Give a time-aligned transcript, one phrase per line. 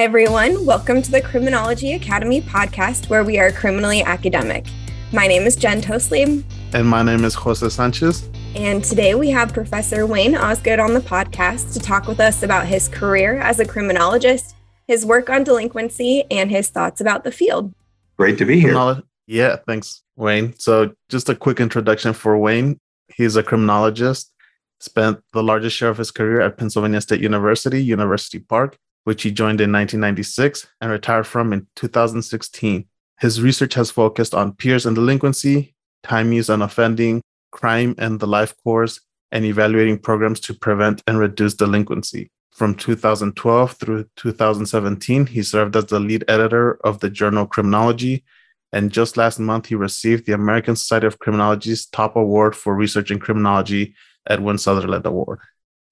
[0.00, 0.64] Hi, everyone.
[0.64, 4.64] Welcome to the Criminology Academy podcast, where we are criminally academic.
[5.12, 6.42] My name is Jen Tostlebe.
[6.72, 8.26] And my name is Jose Sanchez.
[8.56, 12.66] And today we have Professor Wayne Osgood on the podcast to talk with us about
[12.66, 14.56] his career as a criminologist,
[14.88, 17.74] his work on delinquency, and his thoughts about the field.
[18.16, 19.02] Great to be here.
[19.26, 20.54] Yeah, thanks, Wayne.
[20.58, 22.80] So, just a quick introduction for Wayne.
[23.14, 24.32] He's a criminologist,
[24.78, 29.30] spent the largest share of his career at Pennsylvania State University, University Park, which he
[29.30, 32.86] joined in 1996 and retired from in 2016.
[33.20, 38.26] His research has focused on peers and delinquency, time use and offending, crime and the
[38.26, 39.00] life course,
[39.32, 42.30] and evaluating programs to prevent and reduce delinquency.
[42.52, 48.24] From 2012 through 2017, he served as the lead editor of the journal Criminology.
[48.72, 53.10] And just last month, he received the American Society of Criminology's top award for research
[53.10, 53.94] in criminology,
[54.28, 55.40] Edwin Sutherland Award.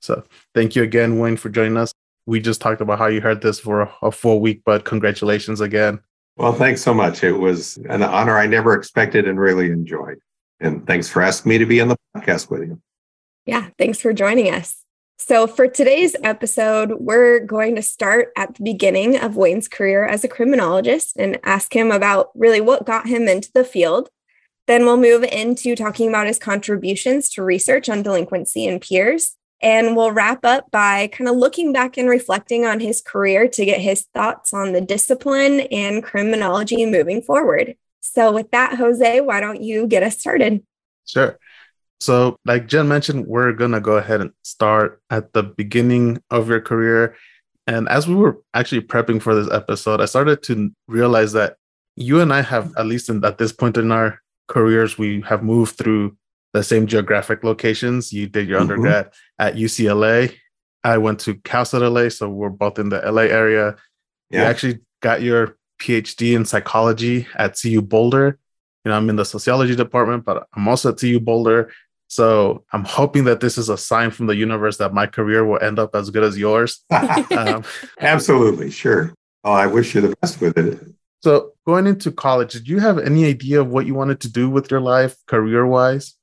[0.00, 1.92] So thank you again, Wayne, for joining us
[2.28, 5.62] we just talked about how you heard this for a, a full week, but congratulations
[5.62, 5.98] again.
[6.36, 7.24] Well, thanks so much.
[7.24, 10.18] It was an honor I never expected and really enjoyed.
[10.60, 12.80] And thanks for asking me to be on the podcast with you.
[13.46, 14.84] Yeah, thanks for joining us.
[15.16, 20.22] So, for today's episode, we're going to start at the beginning of Wayne's career as
[20.22, 24.10] a criminologist and ask him about really what got him into the field.
[24.66, 29.37] Then we'll move into talking about his contributions to research on delinquency and peers.
[29.60, 33.64] And we'll wrap up by kind of looking back and reflecting on his career to
[33.64, 37.74] get his thoughts on the discipline and criminology moving forward.
[38.00, 40.62] So, with that, Jose, why don't you get us started?
[41.06, 41.38] Sure.
[42.00, 46.48] So, like Jen mentioned, we're going to go ahead and start at the beginning of
[46.48, 47.16] your career.
[47.66, 51.56] And as we were actually prepping for this episode, I started to realize that
[51.96, 55.42] you and I have, at least in, at this point in our careers, we have
[55.42, 56.16] moved through
[56.52, 58.12] the same geographic locations.
[58.12, 58.70] You did your mm-hmm.
[58.70, 60.34] undergrad at UCLA.
[60.84, 63.76] I went to Cal State LA, so we're both in the LA area.
[64.30, 64.40] Yeah.
[64.40, 68.38] You actually got your PhD in psychology at CU Boulder.
[68.84, 71.70] You know, I'm in the sociology department, but I'm also at CU Boulder.
[72.08, 75.62] So I'm hoping that this is a sign from the universe that my career will
[75.62, 76.82] end up as good as yours.
[76.90, 77.64] um,
[78.00, 79.12] Absolutely, sure.
[79.44, 80.80] Oh, I wish you the best with it.
[81.20, 84.48] So going into college, did you have any idea of what you wanted to do
[84.48, 86.14] with your life career wise?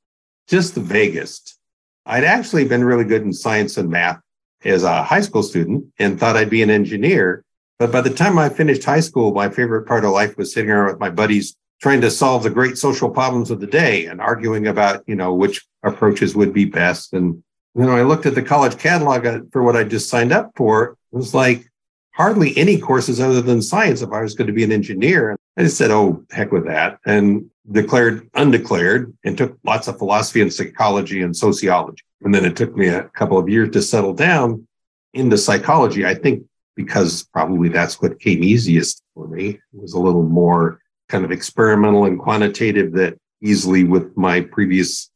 [0.47, 1.57] Just the vaguest.
[2.05, 4.19] I'd actually been really good in science and math
[4.63, 7.43] as a high school student and thought I'd be an engineer.
[7.79, 10.71] But by the time I finished high school, my favorite part of life was sitting
[10.71, 14.21] around with my buddies trying to solve the great social problems of the day and
[14.21, 17.13] arguing about, you know, which approaches would be best.
[17.13, 17.43] And,
[17.75, 20.51] you know, I looked at the college catalog uh, for what I just signed up
[20.55, 20.97] for.
[21.11, 21.69] It was like
[22.13, 25.37] hardly any courses other than science if I was going to be an engineer.
[25.57, 26.99] I just said, oh, heck with that.
[27.05, 32.03] And declared undeclared and took lots of philosophy and psychology and sociology.
[32.21, 34.67] And then it took me a couple of years to settle down
[35.13, 36.05] into psychology.
[36.05, 36.43] I think
[36.75, 39.49] because probably that's what came easiest for me.
[39.49, 45.09] It was a little more kind of experimental and quantitative that easily with my previous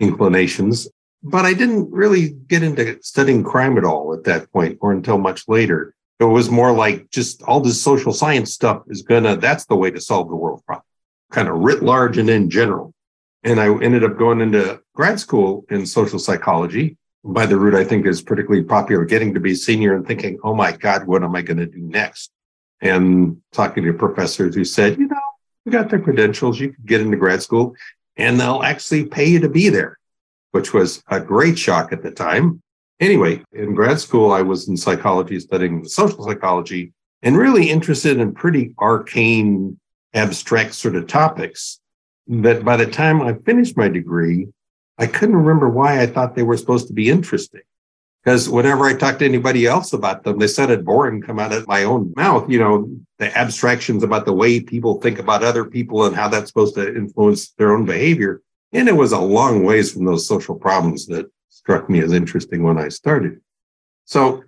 [0.00, 0.88] inclinations.
[1.22, 5.18] But I didn't really get into studying crime at all at that point or until
[5.18, 5.93] much later.
[6.20, 9.90] It was more like just all this social science stuff is gonna, that's the way
[9.90, 10.84] to solve the world problem
[11.34, 12.94] kind of writ large and in general.
[13.42, 17.84] And I ended up going into grad school in social psychology by the route I
[17.84, 21.34] think is particularly popular, getting to be senior and thinking, oh my God, what am
[21.34, 22.30] I going to do next?
[22.80, 25.16] And talking to professors who said, you know,
[25.64, 27.74] you got the credentials, you could get into grad school
[28.16, 29.98] and they'll actually pay you to be there,
[30.52, 32.62] which was a great shock at the time.
[33.00, 38.34] Anyway, in grad school, I was in psychology studying social psychology and really interested in
[38.34, 39.78] pretty arcane
[40.12, 41.80] abstract sort of topics
[42.28, 44.48] that by the time I finished my degree,
[44.98, 47.62] I couldn't remember why I thought they were supposed to be interesting.
[48.22, 51.68] Because whenever I talked to anybody else about them, they sounded boring come out of
[51.68, 52.48] my own mouth.
[52.48, 56.48] You know, the abstractions about the way people think about other people and how that's
[56.48, 58.40] supposed to influence their own behavior.
[58.72, 62.62] And it was a long ways from those social problems that struck me as interesting
[62.62, 63.40] when I started.
[64.06, 64.42] So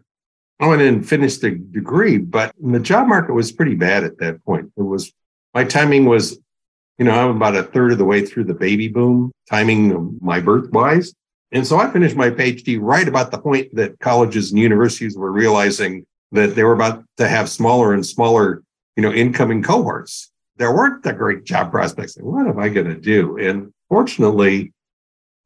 [0.59, 4.45] I went and finished the degree, but the job market was pretty bad at that
[4.45, 4.73] point.
[4.77, 5.13] It was
[5.55, 6.39] my timing was,
[6.99, 10.41] you know, I'm about a third of the way through the baby boom, timing my
[10.41, 11.15] birth wise.
[11.53, 15.33] And so I finished my PhD right about the point that colleges and universities were
[15.33, 18.63] realizing that they were about to have smaller and smaller,
[18.97, 20.31] you know, incoming cohorts.
[20.57, 22.17] There weren't the great job prospects.
[22.19, 23.39] What am I going to do?
[23.39, 24.73] And fortunately,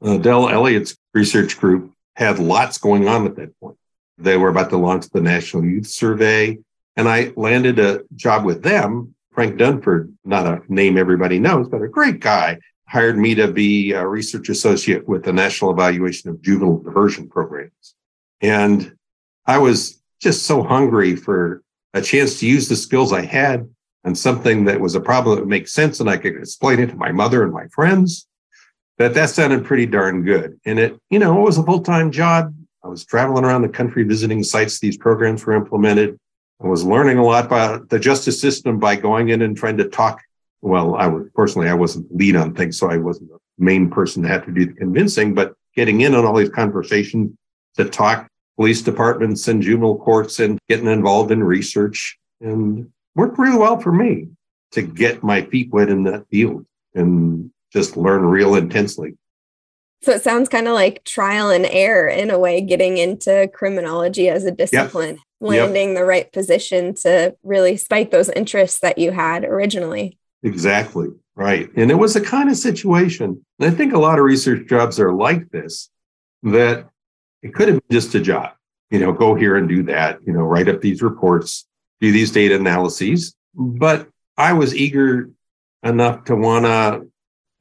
[0.03, 3.77] uh, Del Elliott's research group had lots going on at that point.
[4.19, 6.59] They were about to launch the National Youth Survey,
[6.97, 11.83] and I landed a job with them Frank Dunford, not a name everybody knows, but
[11.83, 16.43] a great guy, hired me to be a research associate with the National Evaluation of
[16.43, 17.95] Juvenile Diversion Programs.
[18.41, 18.95] And
[19.47, 21.63] I was just so hungry for
[21.95, 23.69] a chance to use the skills I had
[24.05, 26.89] on something that was a problem that would make sense and I could explain it
[26.89, 28.27] to my mother and my friends,
[29.01, 30.61] that that sounded pretty darn good.
[30.67, 32.55] And it, you know, it was a full-time job.
[32.85, 36.19] I was traveling around the country visiting sites these programs were implemented.
[36.63, 39.89] I was learning a lot about the justice system by going in and trying to
[39.89, 40.21] talk.
[40.61, 44.23] Well, I was personally, I wasn't lead on things, so I wasn't the main person
[44.23, 47.33] to have to do the convincing, but getting in on all these conversations
[47.79, 53.57] to talk police departments and juvenile courts and getting involved in research and worked really
[53.57, 54.29] well for me
[54.73, 59.17] to get my feet wet in that field and just learn real intensely.
[60.03, 64.29] So it sounds kind of like trial and error in a way, getting into criminology
[64.29, 65.25] as a discipline, yep.
[65.41, 65.99] landing yep.
[65.99, 70.19] the right position to really spike those interests that you had originally.
[70.43, 71.09] Exactly.
[71.37, 71.71] Right.
[71.77, 73.45] And it was a kind of situation.
[73.59, 75.91] And I think a lot of research jobs are like this,
[76.45, 76.89] that
[77.43, 78.53] it could have been just a job,
[78.91, 81.67] you know, go here and do that, you know, write up these reports,
[82.01, 83.35] do these data analyses.
[83.55, 85.31] But I was eager
[85.83, 87.10] enough to want to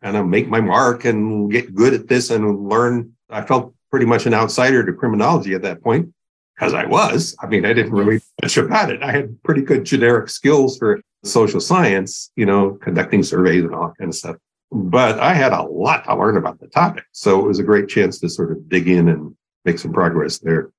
[0.02, 3.14] kind of make my mark and get good at this and learn.
[3.30, 6.14] I felt pretty much an outsider to criminology at that point
[6.56, 7.36] because I was.
[7.42, 9.02] I mean, I didn't really much about it.
[9.02, 13.88] I had pretty good generic skills for social science, you know, conducting surveys and all
[13.88, 14.36] that kind of stuff.
[14.72, 17.04] But I had a lot to learn about the topic.
[17.12, 19.36] So it was a great chance to sort of dig in and
[19.66, 20.72] make some progress there.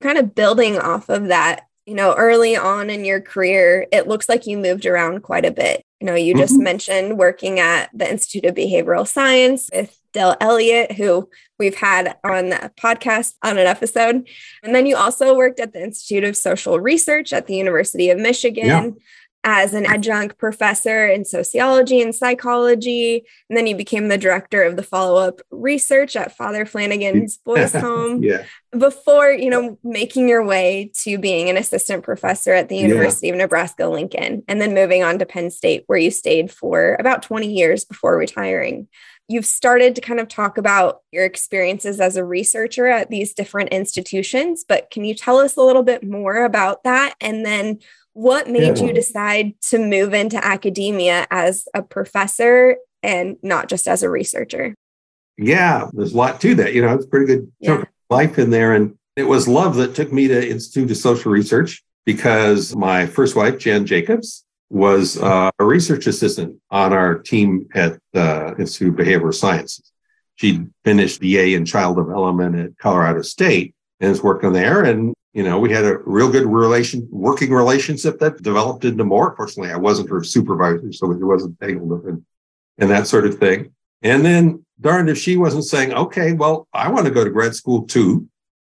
[0.00, 4.28] Kind of building off of that, you know, early on in your career, it looks
[4.28, 5.85] like you moved around quite a bit.
[6.00, 6.64] You know, you just mm-hmm.
[6.64, 11.28] mentioned working at the Institute of Behavioral Science with Del Elliott, who
[11.58, 14.28] we've had on the podcast on an episode.
[14.62, 18.18] And then you also worked at the Institute of Social Research at the University of
[18.18, 18.66] Michigan.
[18.66, 18.90] Yeah
[19.48, 23.24] as an adjunct professor in sociology and psychology.
[23.48, 27.72] And then you became the director of the follow up research at Father Flanagan's Boys
[27.72, 28.24] Home.
[28.24, 28.44] yeah.
[28.76, 33.34] Before, you know, making your way to being an assistant professor at the University yeah.
[33.34, 37.22] of Nebraska Lincoln, and then moving on to Penn State, where you stayed for about
[37.22, 38.88] 20 years before retiring.
[39.28, 43.70] You've started to kind of talk about your experiences as a researcher at these different
[43.70, 47.14] institutions, but can you tell us a little bit more about that?
[47.20, 47.78] And then
[48.16, 48.84] what made yeah.
[48.86, 54.74] you decide to move into academia as a professor and not just as a researcher?
[55.36, 56.72] Yeah, there's a lot to that.
[56.72, 57.84] You know, it's pretty good yeah.
[58.08, 58.72] life in there.
[58.72, 63.36] And it was love that took me to Institute of Social Research because my first
[63.36, 69.06] wife, Jan Jacobs, was uh, a research assistant on our team at the Institute of
[69.06, 69.92] Behavioral Sciences.
[70.36, 74.84] She finished BA in child development at Colorado State and is working there.
[74.84, 79.36] And you know, we had a real good relation, working relationship that developed into more.
[79.36, 82.24] Fortunately, I wasn't her supervisor, so it wasn't tangled and,
[82.78, 83.74] and that sort of thing.
[84.00, 87.54] And then, darned if she wasn't saying, okay, well, I want to go to grad
[87.54, 88.26] school too,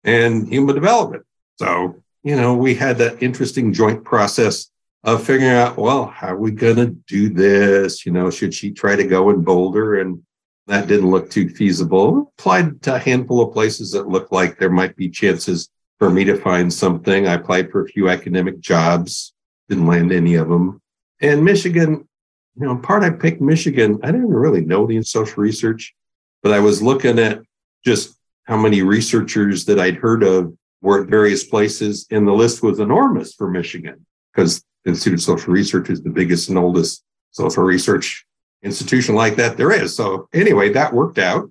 [0.05, 1.25] and human development.
[1.57, 4.71] So, you know, we had that interesting joint process
[5.03, 8.07] of figuring out, well, how are we going to do this?
[8.07, 10.01] You know, should she try to go in Boulder?
[10.01, 10.23] And
[10.69, 12.33] that didn't look too feasible.
[12.39, 15.69] Applied to a handful of places that looked like there might be chances
[16.03, 17.29] for me to find something.
[17.29, 19.35] I applied for a few academic jobs,
[19.69, 20.83] didn't land any of them.
[21.21, 22.09] And Michigan,
[22.57, 25.95] you know, part I picked Michigan, I didn't really know the social research,
[26.43, 27.43] but I was looking at
[27.85, 32.65] just how many researchers that I'd heard of were at various places, and the list
[32.65, 34.05] was enormous for Michigan
[34.35, 38.27] because the Institute of Social Research is the biggest and oldest social research
[38.65, 39.95] institution like that there is.
[39.95, 41.49] So anyway, that worked out.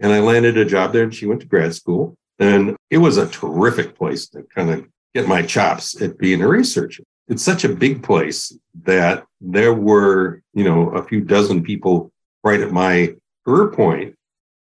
[0.00, 2.16] And I landed a job there and she went to grad school.
[2.38, 6.48] And it was a terrific place to kind of get my chops at being a
[6.48, 7.04] researcher.
[7.28, 12.10] It's such a big place that there were, you know, a few dozen people
[12.42, 14.16] right at my career point,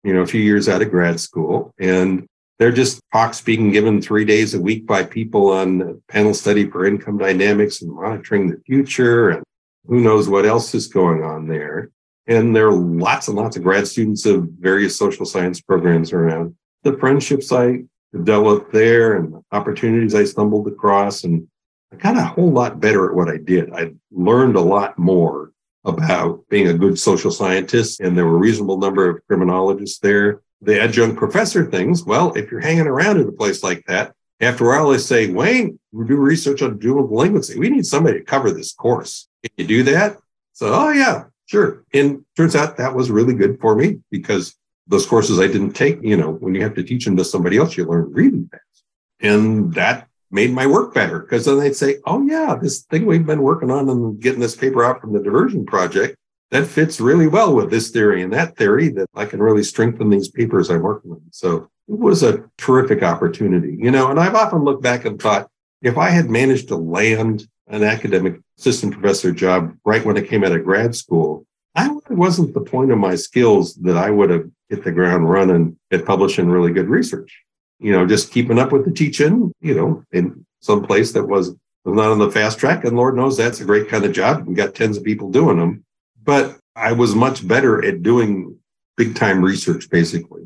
[0.03, 1.73] you know, a few years out of grad school.
[1.79, 6.69] And they're just talks being given three days a week by people on panel study
[6.69, 9.29] for income dynamics and monitoring the future.
[9.29, 9.43] And
[9.87, 11.91] who knows what else is going on there.
[12.27, 16.55] And there are lots and lots of grad students of various social science programs around
[16.83, 17.83] the friendships I
[18.13, 21.23] developed there and opportunities I stumbled across.
[21.23, 21.47] And
[21.91, 23.71] I got a whole lot better at what I did.
[23.73, 25.51] I learned a lot more
[25.85, 30.41] about being a good social scientist, and there were a reasonable number of criminologists there.
[30.61, 34.65] The adjunct professor things, well, if you're hanging around at a place like that, after
[34.65, 37.57] a while they say, Wayne, we do research on juvenile delinquency.
[37.57, 39.27] We need somebody to cover this course.
[39.43, 40.17] Can you do that?
[40.53, 41.85] So, oh yeah, sure.
[41.93, 44.55] And turns out that was really good for me because
[44.89, 47.57] those courses I didn't take, you know, when you have to teach them to somebody
[47.57, 48.83] else, you learn really fast.
[49.21, 53.25] And that made my work better because then they'd say, oh, yeah, this thing we've
[53.25, 56.17] been working on and getting this paper out from the diversion project,
[56.51, 60.09] that fits really well with this theory and that theory that I can really strengthen
[60.09, 61.21] these papers I'm working on.
[61.31, 65.47] So it was a terrific opportunity, you know, and I've often looked back and thought,
[65.81, 70.43] if I had managed to land an academic assistant professor job right when I came
[70.43, 74.49] out of grad school, I wasn't the point of my skills that I would have
[74.69, 77.43] hit the ground running at publishing really good research.
[77.79, 81.55] You know, just keeping up with the teaching, you know, in some place that was,
[81.85, 82.83] was not on the fast track.
[82.83, 85.57] And Lord knows that's a great kind of job We got tens of people doing
[85.57, 85.85] them.
[86.23, 88.57] But I was much better at doing
[88.97, 90.43] big time research, basically.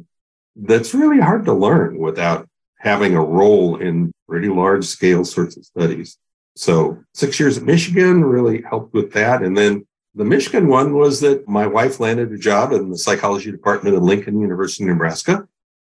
[0.55, 5.65] That's really hard to learn without having a role in pretty large scale sorts of
[5.65, 6.17] studies.
[6.55, 9.41] So six years at Michigan really helped with that.
[9.41, 13.51] And then the Michigan one was that my wife landed a job in the psychology
[13.51, 15.47] department at Lincoln University, Nebraska.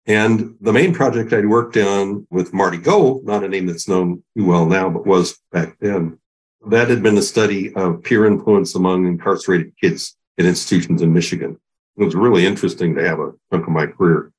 [0.08, 4.24] And the main project I'd worked on with Marty Gold, not a name that's known
[4.38, 6.20] too well now, but was back then,
[6.68, 11.60] that had been a study of peer influence among incarcerated kids in institutions in Michigan.
[11.98, 14.32] It was really interesting to have a chunk of my career,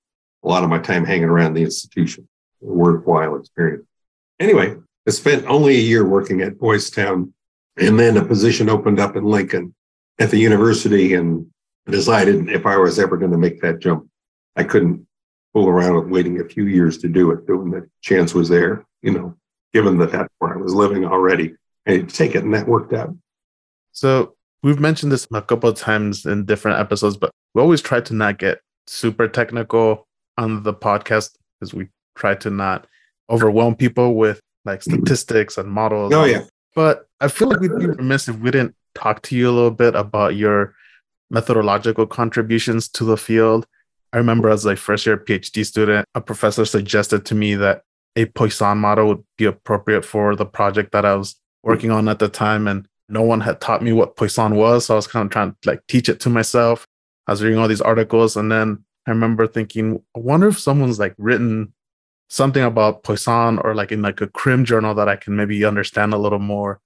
[0.43, 2.29] a lot of my time hanging around the institution,
[2.63, 3.87] a worthwhile experience.
[4.39, 7.33] Anyway, I spent only a year working at Boys Town
[7.79, 9.75] and then a position opened up in Lincoln
[10.19, 11.47] at the university and
[11.87, 14.09] decided if I was ever going to make that jump,
[14.57, 15.07] I couldn't
[15.53, 17.47] fool around with waiting a few years to do it.
[17.49, 19.35] When the chance was there, you know,
[19.73, 21.55] given that that's where I was living already,
[21.87, 23.15] I take it and that worked out.
[23.93, 28.01] So we've mentioned this a couple of times in different episodes, but we always try
[28.01, 30.07] to not get super technical
[30.39, 32.87] on the podcast because we try to not
[33.31, 36.13] overwhelm people with like statistics and models.
[36.13, 36.45] Oh yeah.
[36.75, 39.71] But I feel like we'd be remiss if we didn't talk to you a little
[39.71, 40.75] bit about your
[41.31, 43.67] methodological contributions to the field.
[44.13, 47.83] I remember as a first year PhD student, a professor suggested to me that
[48.17, 52.19] a Poisson model would be appropriate for the project that I was working on at
[52.19, 52.67] the time.
[52.67, 54.87] And no one had taught me what Poisson was.
[54.87, 56.87] So I was kind of trying to like teach it to myself.
[57.27, 58.37] I was reading all these articles.
[58.37, 61.73] And then I remember thinking, I wonder if someone's like written
[62.29, 66.15] something about Poisson or like in like a crim journal that I can maybe understand
[66.15, 66.81] a little more.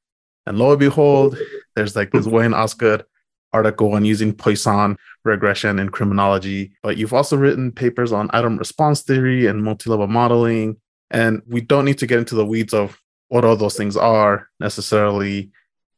[0.51, 1.39] And lo and behold,
[1.77, 3.05] there's like this Wayne Osgood
[3.53, 6.73] article on using Poisson regression in criminology.
[6.83, 10.79] But you've also written papers on item response theory and multi-level modeling.
[11.09, 14.49] And we don't need to get into the weeds of what all those things are
[14.59, 15.53] necessarily.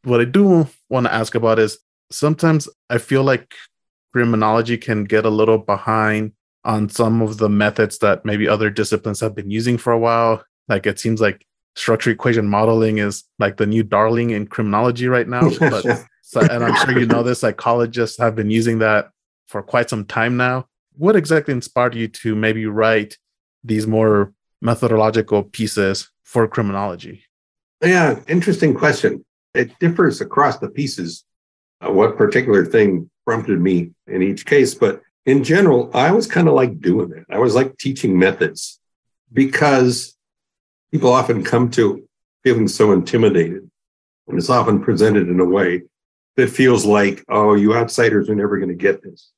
[0.05, 1.79] What I do want to ask about is
[2.11, 3.55] sometimes I feel like
[4.13, 6.33] criminology can get a little behind
[6.63, 10.45] on some of the methods that maybe other disciplines have been using for a while.
[10.69, 15.29] Like it seems like structure equation modeling is like the new darling in criminology right
[15.29, 15.51] now.
[16.35, 19.11] But and I'm sure you know this, psychologists have been using that
[19.49, 20.67] for quite some time now.
[20.97, 23.19] What exactly inspired you to maybe write
[23.63, 27.25] these more methodological pieces for criminology?
[27.83, 29.25] Yeah, interesting question.
[29.55, 31.25] It differs across the pieces.
[31.81, 36.49] Uh, what particular thing prompted me in each case, but in general, I was kind
[36.49, 37.25] of like doing it.
[37.31, 38.81] I was like teaching methods
[39.33, 40.17] because
[40.93, 42.07] people often come to
[42.45, 43.69] feeling so intimidated.
[44.29, 45.83] And it's often presented in a way
[46.37, 49.31] that feels like, oh, you outsiders are never going to get this.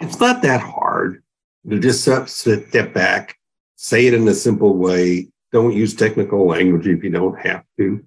[0.00, 1.22] It's not that hard
[1.68, 3.36] to just step back,
[3.76, 5.28] say it in a simple way.
[5.52, 8.04] Don't use technical language if you don't have to.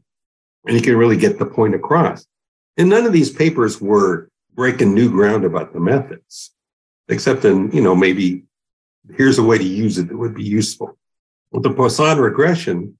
[0.65, 2.25] And you can really get the point across.
[2.77, 6.51] And none of these papers were breaking new ground about the methods
[7.07, 8.43] except in, you know, maybe
[9.15, 10.95] here's a way to use it that would be useful.
[11.51, 12.97] With the Poisson regression,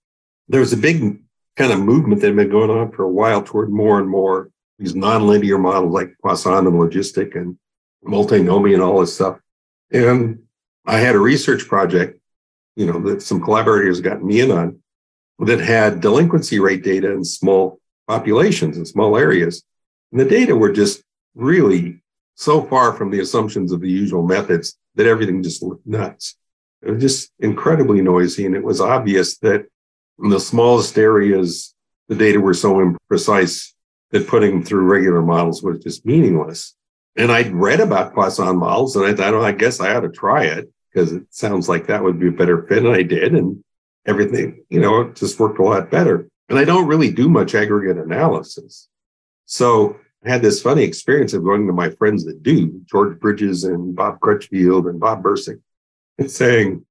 [0.48, 1.22] there was a big
[1.56, 4.50] kind of movement that had been going on for a while toward more and more
[4.78, 7.58] these nonlinear models like Poisson and logistic and
[8.06, 9.40] multinomial and all this stuff.
[9.92, 10.44] And
[10.86, 12.20] I had a research project,
[12.76, 14.80] you know, that some collaborators got me in on
[15.40, 19.64] that had delinquency rate data in small populations in small areas.
[20.12, 21.04] And the data were just
[21.36, 22.02] really
[22.36, 26.36] so far from the assumptions of the usual methods that everything just looked nuts.
[26.82, 28.46] It was just incredibly noisy.
[28.46, 29.66] And it was obvious that
[30.22, 31.74] in the smallest areas,
[32.08, 33.74] the data were so imprecise
[34.12, 36.76] that putting them through regular models was just meaningless.
[37.16, 40.10] And I'd read about Poisson models and I thought, oh, I guess I ought to
[40.10, 42.86] try it because it sounds like that would be a better fit.
[42.86, 43.36] And I did.
[43.36, 43.64] And
[44.06, 46.28] everything, you know, it just worked a lot better.
[46.48, 48.88] And I don't really do much aggregate analysis.
[49.46, 53.64] So I had this funny experience of going to my friends that do, George Bridges
[53.64, 55.62] and Bob Crutchfield and Bob Bursik,
[56.20, 56.86] and saying,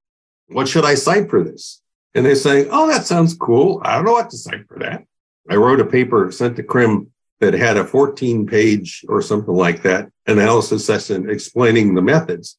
[0.49, 1.81] What should I cite for this?
[2.15, 3.81] And they're saying, Oh, that sounds cool.
[3.85, 5.05] I don't know what to cite for that.
[5.49, 9.83] I wrote a paper sent to Crim that had a 14 page or something like
[9.83, 12.59] that analysis session explaining the methods.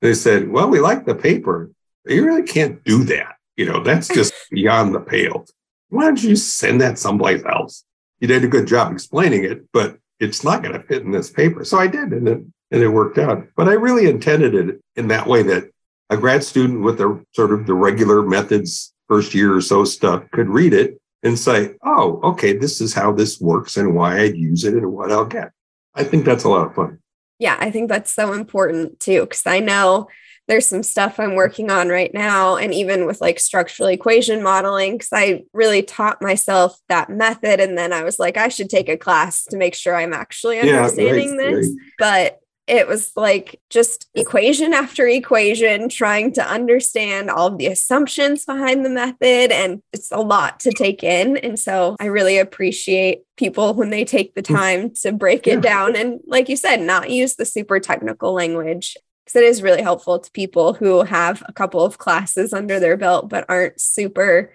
[0.00, 1.70] They said, Well, we like the paper.
[2.06, 3.36] You really can't do that.
[3.56, 5.46] You know, that's just beyond the pale.
[5.88, 7.84] Why don't you send that someplace else?
[8.20, 11.30] You did a good job explaining it, but it's not going to fit in this
[11.30, 11.64] paper.
[11.64, 12.38] So I did, and it,
[12.70, 13.44] and it worked out.
[13.56, 15.71] But I really intended it in that way that
[16.12, 20.22] a grad student with the sort of the regular methods, first year or so stuff
[20.30, 24.36] could read it and say, oh, okay, this is how this works and why I'd
[24.36, 25.52] use it and what I'll get.
[25.94, 26.98] I think that's a lot of fun.
[27.38, 30.08] Yeah, I think that's so important too, because I know
[30.48, 32.56] there's some stuff I'm working on right now.
[32.56, 37.60] And even with like structural equation modeling, because I really taught myself that method.
[37.60, 40.58] And then I was like, I should take a class to make sure I'm actually
[40.58, 41.68] understanding yeah, right, this.
[41.68, 41.76] Right.
[41.98, 42.40] But
[42.72, 48.82] it was like just equation after equation, trying to understand all of the assumptions behind
[48.82, 49.52] the method.
[49.52, 51.36] And it's a lot to take in.
[51.36, 54.54] And so I really appreciate people when they take the mm.
[54.54, 58.96] time to break it down and, like you said, not use the super technical language.
[59.26, 62.96] Because it is really helpful to people who have a couple of classes under their
[62.96, 64.52] belt but aren't super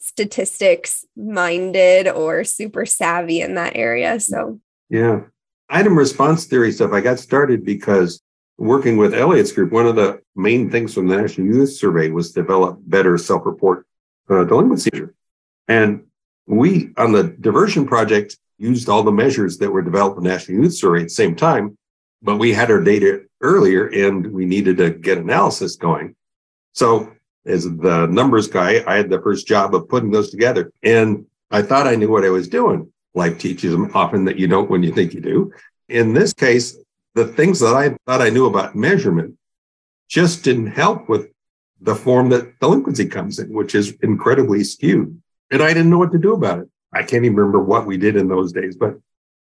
[0.00, 4.18] statistics minded or super savvy in that area.
[4.20, 4.58] So,
[4.88, 5.20] yeah
[5.68, 8.22] item response theory stuff, I got started because
[8.56, 12.32] working with Elliott's group, one of the main things from the National Youth Survey was
[12.32, 13.86] develop better self-report
[14.28, 14.90] uh, delinquency.
[15.68, 16.04] And
[16.46, 20.62] we, on the diversion project, used all the measures that were developed in the National
[20.62, 21.78] Youth Survey at the same time,
[22.22, 26.16] but we had our data earlier and we needed to get analysis going.
[26.72, 27.12] So
[27.46, 30.72] as the numbers guy, I had the first job of putting those together.
[30.82, 34.46] And I thought I knew what I was doing life teaches them often that you
[34.46, 35.52] don't when you think you do.
[35.88, 36.76] In this case,
[37.14, 39.36] the things that I thought I knew about measurement
[40.08, 41.28] just didn't help with
[41.80, 45.20] the form that delinquency comes in, which is incredibly skewed.
[45.50, 46.68] And I didn't know what to do about it.
[46.92, 48.98] I can't even remember what we did in those days, but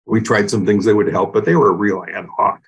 [0.06, 2.62] we tried some things that would help, but they were a real ad hoc.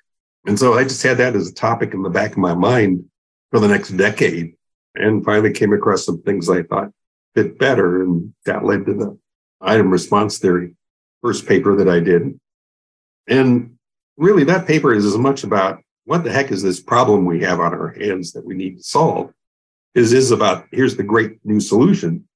[0.45, 3.05] And so I just had that as a topic in the back of my mind
[3.51, 4.55] for the next decade
[4.95, 6.91] and finally came across some things I thought
[7.35, 8.01] fit better.
[8.01, 9.17] And that led to the
[9.61, 10.75] item response theory
[11.21, 12.39] first paper that I did.
[13.27, 13.77] And
[14.17, 17.59] really, that paper is as much about what the heck is this problem we have
[17.59, 19.33] on our hands that we need to solve,
[19.93, 22.27] is is about here's the great new solution,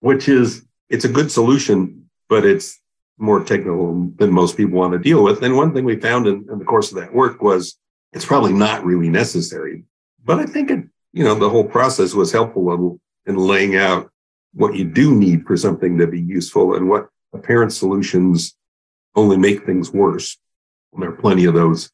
[0.00, 2.80] which is it's a good solution, but it's
[3.18, 5.42] more technical than most people want to deal with.
[5.42, 7.78] And one thing we found in, in the course of that work was
[8.12, 9.84] it's probably not really necessary.
[10.24, 14.10] But I think it, you know, the whole process was helpful in, in laying out
[14.54, 18.56] what you do need for something to be useful and what apparent solutions
[19.14, 20.36] only make things worse.
[20.92, 21.90] And there are plenty of those.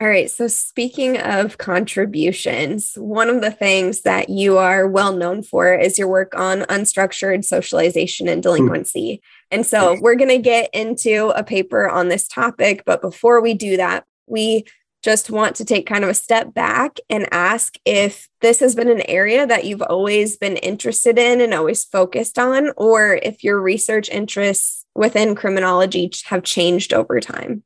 [0.00, 0.30] All right.
[0.30, 5.98] So, speaking of contributions, one of the things that you are well known for is
[5.98, 9.22] your work on unstructured socialization and delinquency.
[9.52, 12.82] And so, we're going to get into a paper on this topic.
[12.84, 14.64] But before we do that, we
[15.04, 18.88] just want to take kind of a step back and ask if this has been
[18.88, 23.60] an area that you've always been interested in and always focused on, or if your
[23.60, 27.62] research interests within criminology have changed over time.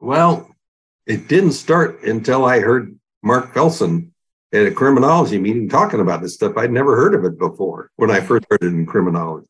[0.00, 0.50] Well,
[1.06, 4.10] it didn't start until I heard Mark Felson
[4.52, 6.58] at a criminology meeting talking about this stuff.
[6.58, 9.46] I'd never heard of it before when I first heard it in criminology.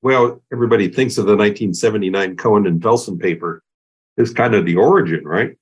[0.00, 3.62] Well, everybody thinks of the 1979 Cohen and Felson paper
[4.16, 5.58] as kind of the origin, right?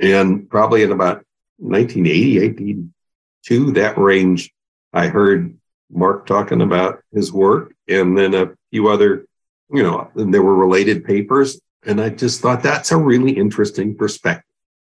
[0.00, 1.24] And probably in about
[1.58, 4.52] 1980, 82, that range,
[4.92, 5.56] I heard
[5.90, 9.26] Mark talking about his work and then a few other,
[9.70, 11.60] you know, and there were related papers.
[11.86, 14.44] And I just thought that's a really interesting perspective,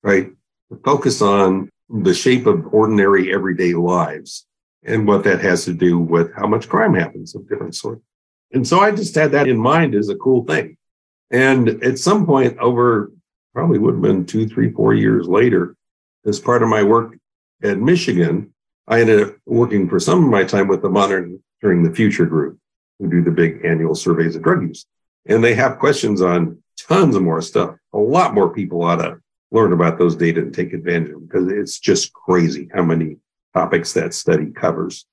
[0.02, 0.30] right?
[0.70, 4.46] To focus on the shape of ordinary everyday lives
[4.84, 8.02] and what that has to do with how much crime happens of different sorts.
[8.52, 10.76] And so I just had that in mind as a cool thing.
[11.30, 13.12] And at some point over
[13.54, 15.76] probably would have been two, three, four years later,
[16.26, 17.16] as part of my work
[17.62, 18.52] at Michigan,
[18.86, 22.58] I ended up working for some of my time with the Monitoring the Future group,
[22.98, 24.86] who do the big annual surveys of drug use.
[25.26, 27.76] And they have questions on tons of more stuff.
[27.92, 31.26] A lot more people ought to learn about those data and take advantage of them
[31.26, 33.16] because it's just crazy how many
[33.54, 35.06] topics that study covers.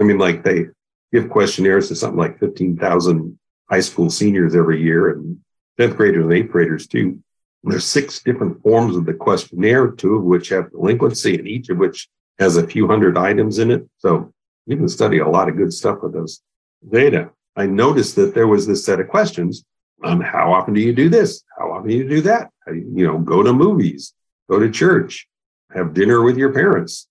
[0.00, 0.66] I mean, like they
[1.12, 3.38] give questionnaires to something like 15,000
[3.70, 5.38] high school seniors every year and
[5.78, 7.22] 10th graders and eighth graders too.
[7.66, 11.78] There's six different forms of the questionnaire, two of which have delinquency and each of
[11.78, 13.88] which has a few hundred items in it.
[13.98, 14.32] So
[14.66, 16.42] you can study a lot of good stuff with those
[16.90, 17.30] data.
[17.56, 19.64] I noticed that there was this set of questions
[20.02, 21.42] on how often do you do this?
[21.58, 22.50] How often do you do that?
[22.66, 24.12] You know, go to movies,
[24.50, 25.26] go to church,
[25.74, 27.08] have dinner with your parents,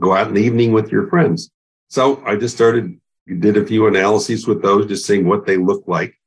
[0.00, 1.50] go out in the evening with your friends.
[1.88, 2.98] So I just started,
[3.38, 6.18] did a few analyses with those, just seeing what they look like.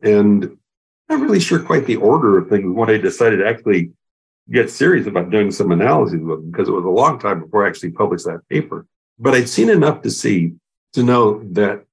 [0.00, 0.56] And
[1.08, 3.92] not really sure quite the order of things when I decided to actually
[4.50, 7.64] get serious about doing some analyses with them because it was a long time before
[7.64, 8.86] I actually published that paper.
[9.18, 10.54] But I'd seen enough to see
[10.94, 11.84] to know that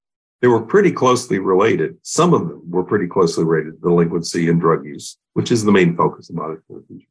[0.41, 1.97] they were pretty closely related.
[2.04, 5.95] Some of them were pretty closely related delinquency and drug use, which is the main
[5.95, 7.08] focus of the Future.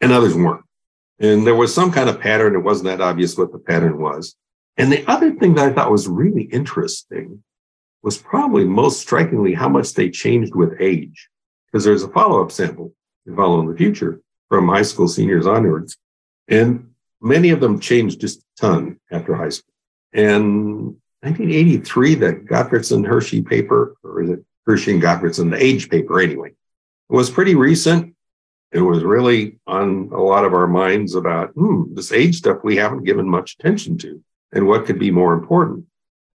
[0.00, 0.64] And others weren't.
[1.20, 2.54] And there was some kind of pattern.
[2.56, 4.34] It wasn't that obvious what the pattern was.
[4.76, 7.42] And the other thing that I thought was really interesting
[8.02, 11.28] was probably most strikingly how much they changed with age.
[11.72, 12.92] Because there's a follow up sample
[13.26, 15.96] to follow in the future from high school seniors onwards.
[16.48, 19.72] And many of them changed just a ton after high school.
[20.12, 26.20] And 1983, the Gottfredson Hirschi paper, or is it Hirschi and Gottfredson, the age paper
[26.20, 26.52] anyway,
[27.08, 28.14] was pretty recent.
[28.72, 32.76] It was really on a lot of our minds about, hmm, this age stuff we
[32.76, 35.86] haven't given much attention to and what could be more important.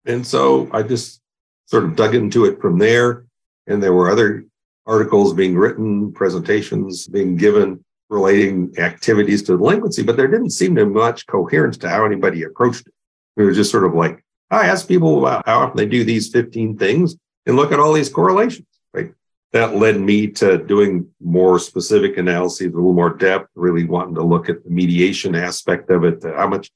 [0.04, 1.20] And so I just
[1.66, 3.24] sort of dug into it from there.
[3.66, 4.44] And there were other
[4.86, 10.86] articles being written, presentations being given relating activities to delinquency, but there didn't seem to
[10.86, 12.94] be much coherence to how anybody approached it.
[13.36, 16.28] It was just sort of like, I ask people about how often they do these
[16.28, 19.12] 15 things and look at all these correlations, right?
[19.52, 24.22] That led me to doing more specific analyses, a little more depth, really wanting to
[24.22, 26.22] look at the mediation aspect of it.
[26.22, 26.70] How much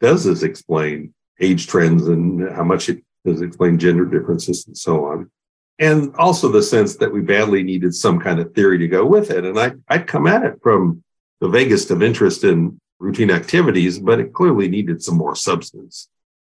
[0.00, 5.06] does this explain age trends and how much it does explain gender differences and so
[5.06, 5.30] on?
[5.78, 9.30] And also the sense that we badly needed some kind of theory to go with
[9.30, 9.44] it.
[9.44, 11.02] And I, I'd come at it from
[11.40, 16.08] the vaguest of interest in routine activities, but it clearly needed some more substance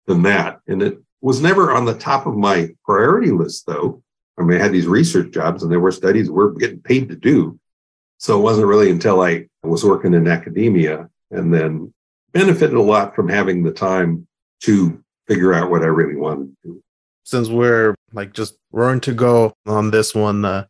[0.07, 0.61] than that.
[0.67, 4.03] And it was never on the top of my priority list, though.
[4.37, 7.17] I mean, I had these research jobs and there were studies we're getting paid to
[7.17, 7.59] do.
[8.19, 11.95] So it wasn't really until I was working in academia and then
[12.33, 14.27] benefited a lot from having the time
[14.61, 16.83] to figure out what I really wanted to do
[17.25, 20.65] since we're like just roaring to go on this one, uh,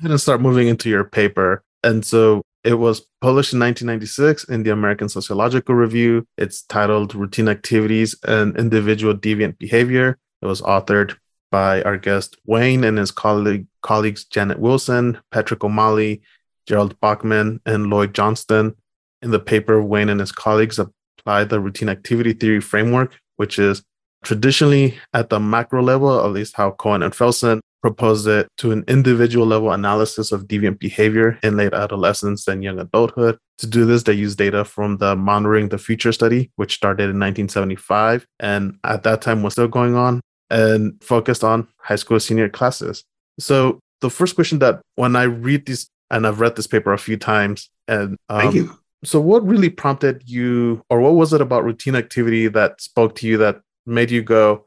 [0.00, 1.62] didn't start moving into your paper.
[1.82, 6.26] And so it was published in 1996 in the American Sociological Review.
[6.36, 10.18] It's titled Routine Activities and Individual Deviant Behavior.
[10.42, 11.16] It was authored
[11.50, 16.20] by our guest Wayne and his colleague, colleagues Janet Wilson, Patrick O'Malley,
[16.66, 18.74] Jerald Bachman, and Lloyd Johnston.
[19.22, 23.82] In the paper, Wayne and his colleagues applied the routine activity theory framework, which is
[24.24, 28.84] Traditionally, at the macro level, at least how Cohen and Felson proposed it to an
[28.88, 33.38] individual level analysis of deviant behavior in late adolescence and young adulthood.
[33.58, 37.20] To do this, they used data from the Monitoring the Future study, which started in
[37.20, 42.48] 1975 and at that time was still going on and focused on high school senior
[42.48, 43.04] classes.
[43.38, 46.98] So, the first question that when I read this, and I've read this paper a
[46.98, 48.78] few times, and um, thank you.
[49.04, 53.26] So, what really prompted you, or what was it about routine activity that spoke to
[53.26, 54.64] you that made you go,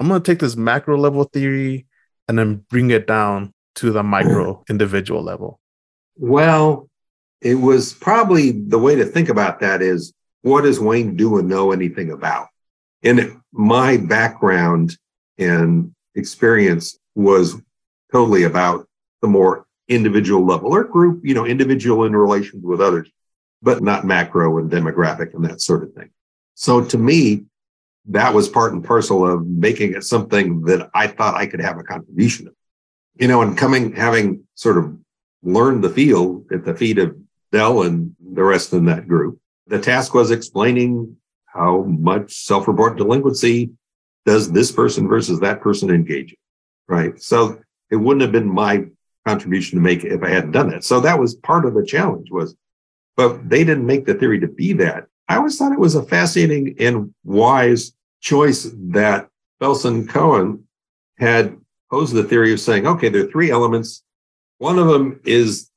[0.00, 1.86] I'm going to take this macro level theory
[2.28, 5.60] and then bring it down to the micro individual level?
[6.16, 6.88] Well,
[7.40, 10.12] it was probably the way to think about that is
[10.42, 12.48] what does Wayne do and know anything about?
[13.02, 14.96] And my background
[15.38, 17.56] and experience was
[18.12, 18.86] totally about
[19.20, 23.10] the more individual level or group, you know, individual in relation with others,
[23.62, 26.10] but not macro and demographic and that sort of thing.
[26.54, 27.44] So to me,
[28.06, 31.78] that was part and parcel of making it something that I thought I could have
[31.78, 32.54] a contribution of.
[33.14, 34.96] You know, and coming, having sort of
[35.42, 37.16] learned the field at the feet of
[37.52, 43.70] Del and the rest in that group, the task was explaining how much self-report delinquency
[44.26, 46.38] does this person versus that person engage in,
[46.88, 47.22] right?
[47.22, 48.86] So it wouldn't have been my
[49.26, 50.84] contribution to make if I hadn't done that.
[50.84, 52.56] So that was part of the challenge was,
[53.16, 55.06] but they didn't make the theory to be that.
[55.28, 59.28] I always thought it was a fascinating and wise choice that
[59.60, 60.64] Felson Cohen
[61.18, 61.56] had
[61.90, 64.02] posed the theory of saying, okay, there are three elements.
[64.58, 65.70] One of them is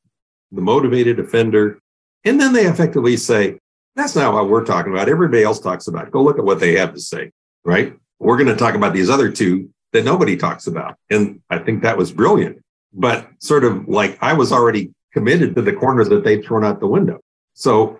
[0.51, 1.79] the motivated offender.
[2.25, 3.59] And then they effectively say,
[3.95, 5.09] that's not what we're talking about.
[5.09, 6.07] Everybody else talks about.
[6.07, 6.11] It.
[6.11, 7.31] Go look at what they have to say,
[7.65, 7.93] right?
[8.19, 10.95] We're going to talk about these other two that nobody talks about.
[11.09, 12.61] And I think that was brilliant.
[12.93, 16.79] But sort of like I was already committed to the corners that they'd thrown out
[16.79, 17.19] the window.
[17.53, 17.99] So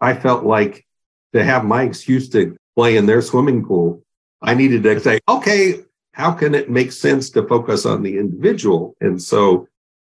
[0.00, 0.84] I felt like
[1.32, 4.02] to have my excuse to play in their swimming pool,
[4.42, 5.82] I needed to say, okay,
[6.12, 8.94] how can it make sense to focus on the individual?
[9.00, 9.68] And so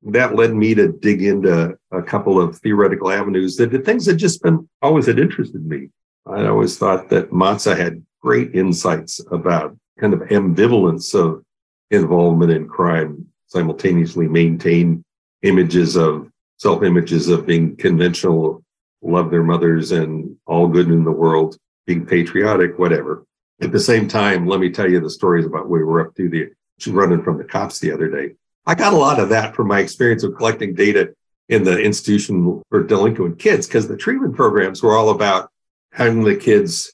[0.03, 4.15] that led me to dig into a couple of theoretical avenues that the things that
[4.15, 5.89] just been always had interested me.
[6.25, 11.43] I always thought that Matza had great insights about kind of ambivalence of
[11.91, 15.03] involvement in crime, simultaneously maintain
[15.43, 18.63] images of self images of being conventional
[19.01, 23.25] love their mothers and all good in the world, being patriotic, whatever.
[23.61, 26.29] At the same time, let me tell you the stories about we were up to
[26.29, 26.49] the
[26.87, 28.35] running from the cops the other day.
[28.65, 31.13] I got a lot of that from my experience of collecting data
[31.49, 35.51] in the institution for delinquent kids because the treatment programs were all about
[35.91, 36.93] having the kids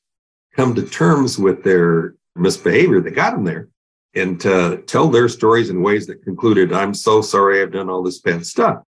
[0.56, 3.70] come to terms with their misbehavior that got them there
[4.16, 8.02] and to tell their stories in ways that concluded, I'm so sorry I've done all
[8.02, 8.82] this bad stuff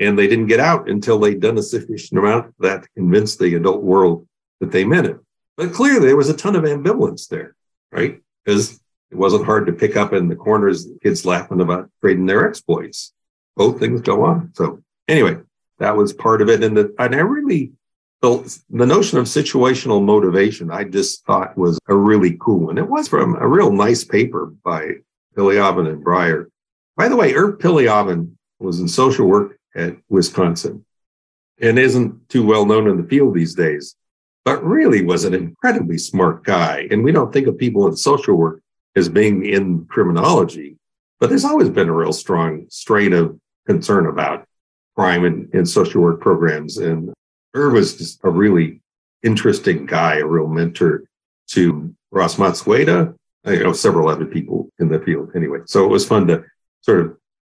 [0.00, 3.36] and they didn't get out until they'd done a sufficient amount of that to convince
[3.36, 4.26] the adult world
[4.58, 5.18] that they meant it.
[5.56, 7.54] But clearly, there was a ton of ambivalence there,
[7.92, 8.20] right?
[8.44, 12.48] Because It wasn't hard to pick up in the corners kids laughing about trading their
[12.48, 13.12] exploits.
[13.56, 14.52] Both things go on.
[14.54, 15.38] So anyway,
[15.78, 16.62] that was part of it.
[16.62, 17.72] And, the, and I really,
[18.22, 22.78] the, the notion of situational motivation, I just thought was a really cool one.
[22.78, 24.92] It was from a real nice paper by
[25.36, 26.48] Piliavin and Briar.
[26.96, 30.84] By the way, Irv Piliavin was in social work at Wisconsin
[31.60, 33.96] and isn't too well known in the field these days,
[34.44, 36.88] but really was an incredibly smart guy.
[36.90, 38.60] And we don't think of people in social work
[38.96, 40.76] as being in criminology,
[41.18, 44.46] but there's always been a real strong strain of concern about
[44.96, 46.78] crime in, in social work programs.
[46.78, 47.12] And
[47.54, 48.80] Irv was just a really
[49.22, 51.04] interesting guy, a real mentor
[51.48, 53.14] to Ross Matsueda,
[53.46, 55.58] you know, several other people in the field anyway.
[55.66, 56.44] So it was fun to
[56.80, 57.16] sort of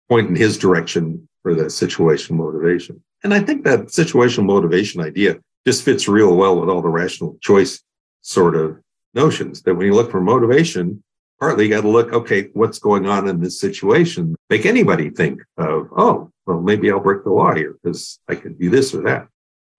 [0.10, 3.04] point in his direction for the situation motivation.
[3.24, 7.38] And I think that situational motivation idea just fits real well with all the rational
[7.42, 7.82] choice
[8.22, 8.80] sort of
[9.14, 11.04] notions that when you look for motivation,
[11.40, 14.36] partly you got to look, okay, what's going on in this situation?
[14.50, 18.60] Make anybody think of, oh, well, maybe I'll break the law here because I could
[18.60, 19.28] do this or that.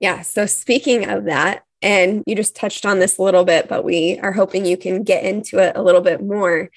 [0.01, 0.23] Yeah.
[0.23, 4.19] So speaking of that, and you just touched on this a little bit, but we
[4.21, 6.71] are hoping you can get into it a little bit more.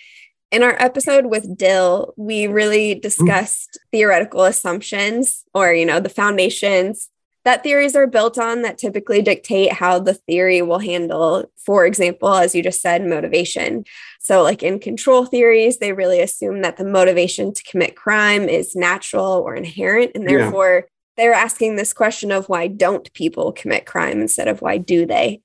[0.49, 3.01] In our episode with Del, we really mm.
[3.01, 3.91] discussed mm.
[3.91, 7.09] theoretical assumptions or, you know, the foundations
[7.47, 12.33] that theories are built on that typically dictate how the theory will handle, for example,
[12.33, 13.85] as you just said, motivation.
[14.19, 18.75] So, like in control theories, they really assume that the motivation to commit crime is
[18.75, 20.11] natural or inherent.
[20.13, 20.89] And therefore, yeah.
[21.15, 25.41] they're asking this question of why don't people commit crime instead of why do they?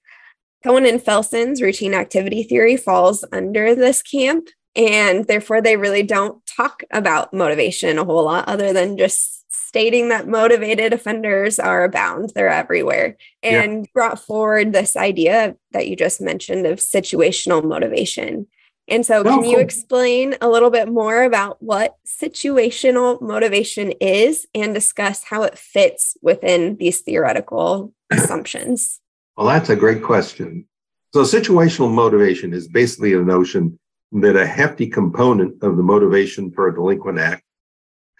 [0.65, 4.49] Cohen and Felson's routine activity theory falls under this camp.
[4.75, 10.11] And therefore, they really don't talk about motivation a whole lot other than just stating
[10.11, 13.91] that motivated offenders are abound, they're everywhere, and yeah.
[13.95, 18.47] brought forward this idea that you just mentioned of situational motivation.
[18.89, 24.47] And so, can oh, you explain a little bit more about what situational motivation is
[24.55, 29.01] and discuss how it fits within these theoretical assumptions?
[29.37, 30.67] Well, that's a great question.
[31.15, 33.79] So, situational motivation is basically a notion
[34.13, 37.45] that a hefty component of the motivation for a delinquent act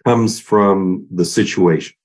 [0.05, 1.95] comes from the situation.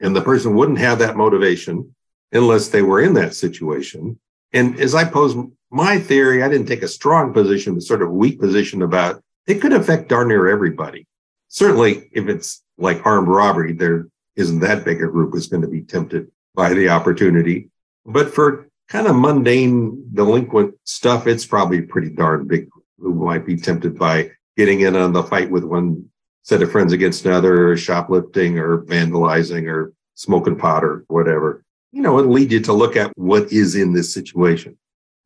[0.00, 1.94] And the person wouldn't have that motivation
[2.32, 4.18] unless they were in that situation.
[4.52, 5.36] And as I pose
[5.70, 9.60] my theory, I didn't take a strong position, but sort of weak position about it
[9.60, 11.06] could affect darn near everybody.
[11.48, 15.68] Certainly, if it's like armed robbery, there isn't that big a group is going to
[15.68, 17.70] be tempted by the opportunity.
[18.04, 22.68] But for kind of mundane delinquent stuff, it's probably pretty darn big
[23.02, 26.08] who might be tempted by getting in on the fight with one
[26.42, 31.64] set of friends against another, or shoplifting or vandalizing or smoking pot or whatever.
[31.92, 34.76] You know, it'll lead you to look at what is in this situation.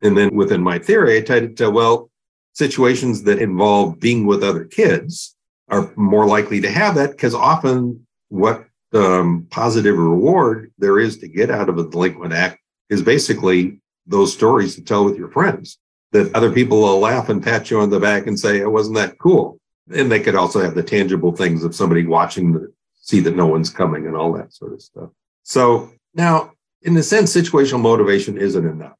[0.01, 2.09] And then within my theory, I tied to, well,
[2.53, 5.35] situations that involve being with other kids
[5.69, 11.27] are more likely to have that because often what um, positive reward there is to
[11.27, 12.59] get out of a delinquent act
[12.89, 15.77] is basically those stories to tell with your friends
[16.11, 18.95] that other people will laugh and pat you on the back and say, it wasn't
[18.95, 19.59] that cool.
[19.93, 22.71] And they could also have the tangible things of somebody watching the
[23.07, 25.09] see that no one's coming and all that sort of stuff.
[25.43, 28.97] So now, in a sense, situational motivation isn't enough.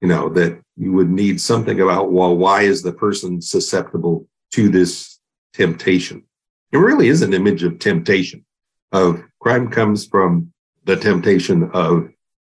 [0.00, 4.68] You know, that you would need something about, well, why is the person susceptible to
[4.68, 5.18] this
[5.52, 6.24] temptation?
[6.72, 8.44] It really is an image of temptation,
[8.92, 10.52] of crime comes from
[10.84, 12.10] the temptation of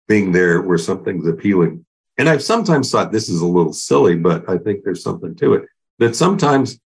[0.08, 1.84] being there where something's appealing.
[2.18, 5.54] And I've sometimes thought this is a little silly, but I think there's something to
[5.54, 5.66] it
[5.98, 6.78] that sometimes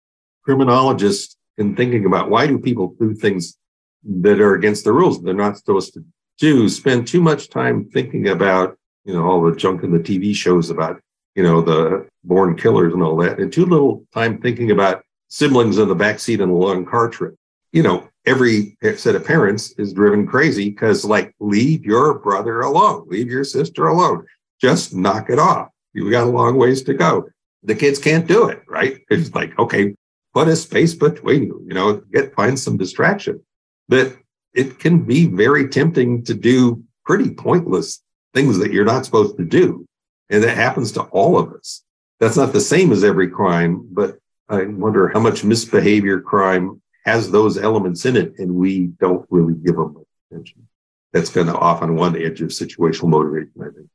[0.43, 3.57] criminologists in thinking about why do people do things
[4.03, 6.03] that are against the rules they're not supposed to
[6.39, 10.35] do spend too much time thinking about you know all the junk in the tv
[10.35, 10.99] shows about
[11.35, 15.77] you know the born killers and all that and too little time thinking about siblings
[15.77, 17.35] in the back seat on a long car trip.
[17.71, 23.05] You know every set of parents is driven crazy because like leave your brother alone
[23.07, 24.25] leave your sister alone
[24.61, 27.27] just knock it off you've got a long ways to go
[27.63, 29.93] the kids can't do it right it's like okay
[30.33, 33.41] put a space between you, you know, get find some distraction.
[33.87, 34.15] But
[34.53, 38.01] it can be very tempting to do pretty pointless
[38.33, 39.85] things that you're not supposed to do.
[40.29, 41.83] And that happens to all of us.
[42.19, 47.31] That's not the same as every crime, but I wonder how much misbehavior crime has
[47.31, 49.97] those elements in it and we don't really give them
[50.29, 50.67] attention.
[51.13, 53.89] That's kind of off on one edge of situational motivation, I think.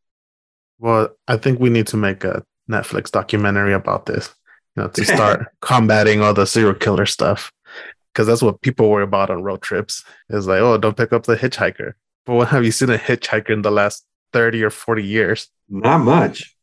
[0.78, 4.34] Well, I think we need to make a Netflix documentary about this
[4.76, 7.52] you know, to start combating all the serial killer stuff.
[8.12, 11.24] Because that's what people worry about on road trips is like, oh, don't pick up
[11.24, 11.92] the hitchhiker.
[12.24, 15.48] But what have you seen a hitchhiker in the last 30 or 40 years?
[15.68, 16.56] Not much.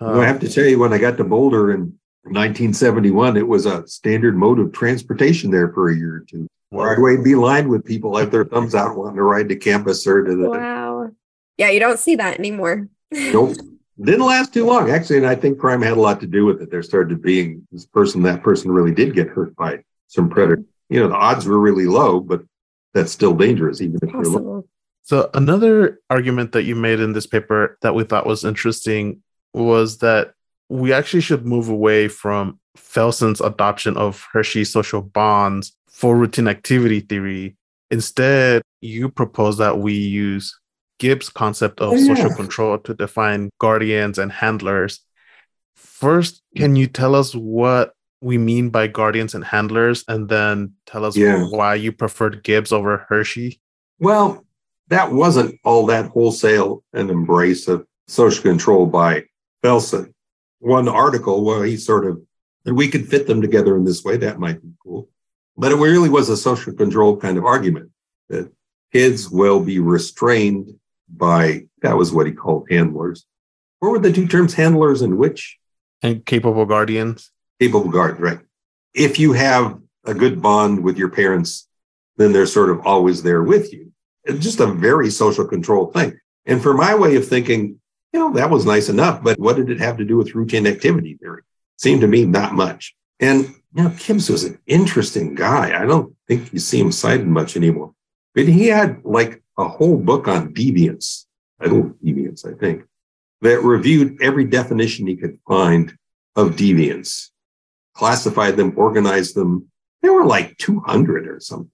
[0.00, 3.66] Um, I have to tell you, when I got to Boulder in 1971, it was
[3.66, 6.46] a standard mode of transportation there for a year or two.
[6.70, 10.24] Broadway be lined with people like their thumbs out wanting to ride to campus or
[10.24, 10.50] to the.
[10.50, 11.10] Wow.
[11.56, 12.88] Yeah, you don't see that anymore.
[13.14, 13.56] Nope.
[14.00, 15.18] Didn't last too long, actually.
[15.18, 16.70] And I think crime had a lot to do with it.
[16.70, 20.64] There started to being this person, that person really did get hurt by some predator.
[20.88, 22.42] You know, the odds were really low, but
[22.92, 24.64] that's still dangerous, even if you're low.
[25.02, 29.22] So, another argument that you made in this paper that we thought was interesting
[29.52, 30.32] was that
[30.68, 37.00] we actually should move away from Felson's adoption of Hirschi's social bonds for routine activity
[37.00, 37.56] theory.
[37.90, 40.58] Instead, you propose that we use
[41.04, 42.14] Gibbs' concept of oh, yeah.
[42.14, 45.00] social control to define guardians and handlers.
[45.76, 51.04] First, can you tell us what we mean by guardians and handlers, and then tell
[51.04, 51.44] us yeah.
[51.44, 53.60] why you preferred Gibbs over Hirschi?
[53.98, 54.46] Well,
[54.88, 59.24] that wasn't all that wholesale and embrace of social control by
[59.62, 60.14] Felson.
[60.60, 62.22] One article where he sort of,
[62.64, 65.10] and we could fit them together in this way, that might be cool.
[65.54, 67.90] But it really was a social control kind of argument
[68.30, 68.50] that
[68.90, 70.72] kids will be restrained
[71.08, 73.26] by, that was what he called handlers.
[73.80, 75.58] What were the two terms, handlers and which?
[76.02, 77.30] And capable guardians.
[77.60, 78.40] Capable guardians, right.
[78.94, 81.68] If you have a good bond with your parents,
[82.16, 83.92] then they're sort of always there with you.
[84.24, 86.18] It's just a very social control thing.
[86.46, 87.80] And for my way of thinking,
[88.12, 90.66] you know, that was nice enough, but what did it have to do with routine
[90.66, 91.42] activity theory?
[91.78, 92.94] Seemed to me not much.
[93.20, 95.78] And, you know, Gibbs was an interesting guy.
[95.78, 97.92] I don't think you see him cited much anymore,
[98.34, 101.26] but he had like a whole book on deviance,
[101.60, 102.84] idle deviance, I think,
[103.40, 105.96] that reviewed every definition he could find
[106.36, 107.30] of deviance,
[107.94, 109.68] classified them, organized them.
[110.02, 111.70] There were like 200 or something.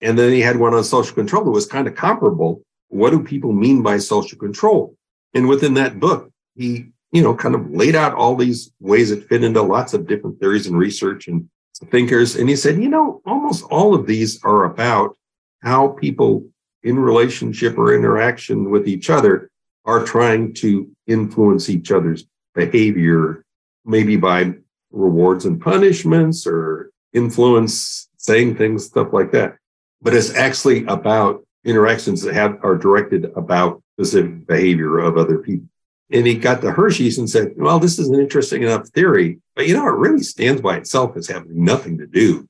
[0.00, 2.62] And then he had one on social control that was kind of comparable.
[2.88, 4.96] What do people mean by social control?
[5.32, 9.28] And within that book, he, you know, kind of laid out all these ways that
[9.28, 11.48] fit into lots of different theories and research and
[11.90, 12.36] thinkers.
[12.36, 15.16] And he said, you know, almost all of these are about
[15.62, 16.46] how people
[16.84, 19.50] in relationship or interaction with each other
[19.84, 23.44] are trying to influence each other's behavior,
[23.84, 24.54] maybe by
[24.92, 29.56] rewards and punishments or influence, saying things, stuff like that.
[30.00, 35.68] But it's actually about interactions that have are directed about specific behavior of other people.
[36.10, 39.66] And he got to Hirschi's and said, well, this is an interesting enough theory, but
[39.66, 42.46] you know, it really stands by itself as having nothing to do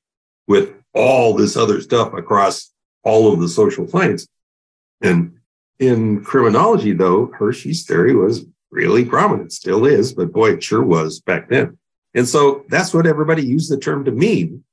[0.48, 2.73] with all this other stuff across
[3.04, 4.26] all of the social science.
[5.00, 5.38] And
[5.78, 11.20] in criminology, though, Hirschi's theory was really prominent, still is, but boy, it sure was
[11.20, 11.78] back then.
[12.14, 14.64] And so that's what everybody used the term to mean.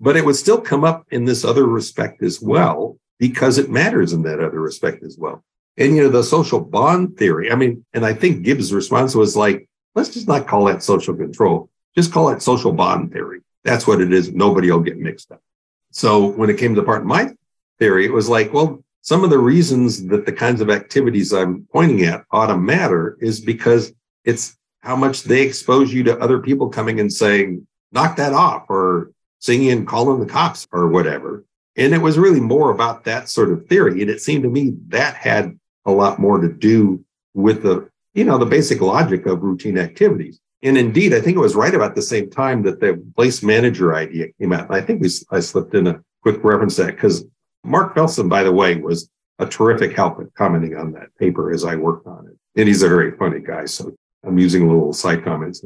[0.00, 4.12] But it would still come up in this other respect as well, because it matters
[4.12, 5.44] in that other respect as well.
[5.76, 9.36] And, you know, the social bond theory, I mean, and I think Gibbs' response was
[9.36, 13.40] like, let's just not call that social control, just call it social bond theory.
[13.64, 14.32] That's what it is.
[14.32, 15.42] Nobody will get mixed up.
[15.90, 17.32] So when it came to the part of my
[17.78, 21.66] theory, it was like, well, some of the reasons that the kinds of activities I'm
[21.72, 23.92] pointing at ought to matter is because
[24.24, 28.66] it's how much they expose you to other people coming and saying, knock that off,
[28.68, 31.44] or singing and calling the cops or whatever.
[31.76, 34.02] And it was really more about that sort of theory.
[34.02, 38.24] And it seemed to me that had a lot more to do with the, you
[38.24, 40.40] know, the basic logic of routine activities.
[40.62, 43.94] And indeed, I think it was right about the same time that the place manager
[43.94, 44.72] idea came out.
[44.74, 47.24] I think we, I slipped in a quick reference to that because
[47.68, 51.64] Mark Felson, by the way, was a terrific help at commenting on that paper as
[51.64, 52.36] I worked on it.
[52.58, 53.66] And he's a very funny guy.
[53.66, 55.62] So I'm using a little side comments.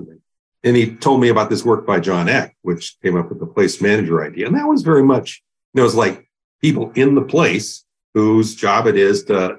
[0.65, 3.47] And he told me about this work by John Eck, which came up with the
[3.47, 4.47] place manager idea.
[4.47, 6.29] And that was very much, you know, it's like
[6.61, 7.85] people in the place
[8.15, 9.59] whose job it is to,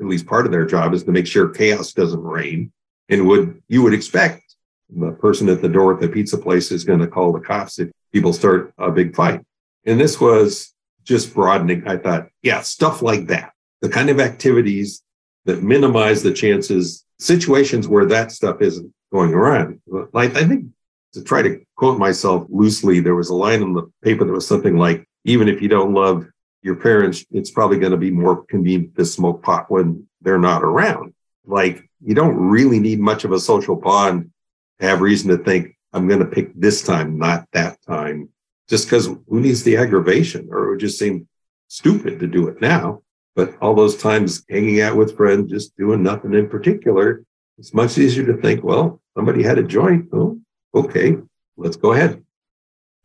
[0.00, 2.72] at least part of their job is to make sure chaos doesn't reign.
[3.08, 4.42] And would, you would expect
[4.90, 7.78] the person at the door at the pizza place is going to call the cops
[7.78, 9.40] if people start a big fight.
[9.84, 10.74] And this was
[11.08, 11.88] just broadening.
[11.88, 15.02] I thought, yeah, stuff like that, the kind of activities
[15.46, 19.80] that minimize the chances, situations where that stuff isn't going around.
[20.12, 20.66] Like, I think
[21.14, 24.46] to try to quote myself loosely, there was a line in the paper that was
[24.46, 26.26] something like, even if you don't love
[26.62, 30.62] your parents, it's probably going to be more convenient to smoke pot when they're not
[30.62, 31.14] around.
[31.46, 34.30] Like, you don't really need much of a social bond
[34.80, 38.28] to have reason to think, I'm going to pick this time, not that time
[38.68, 41.26] just because who needs the aggravation or it would just seem
[41.68, 43.02] stupid to do it now.
[43.34, 47.24] But all those times hanging out with friends, just doing nothing in particular,
[47.56, 50.08] it's much easier to think, well, somebody had a joint.
[50.12, 50.40] Oh,
[50.74, 51.16] okay,
[51.56, 52.22] let's go ahead.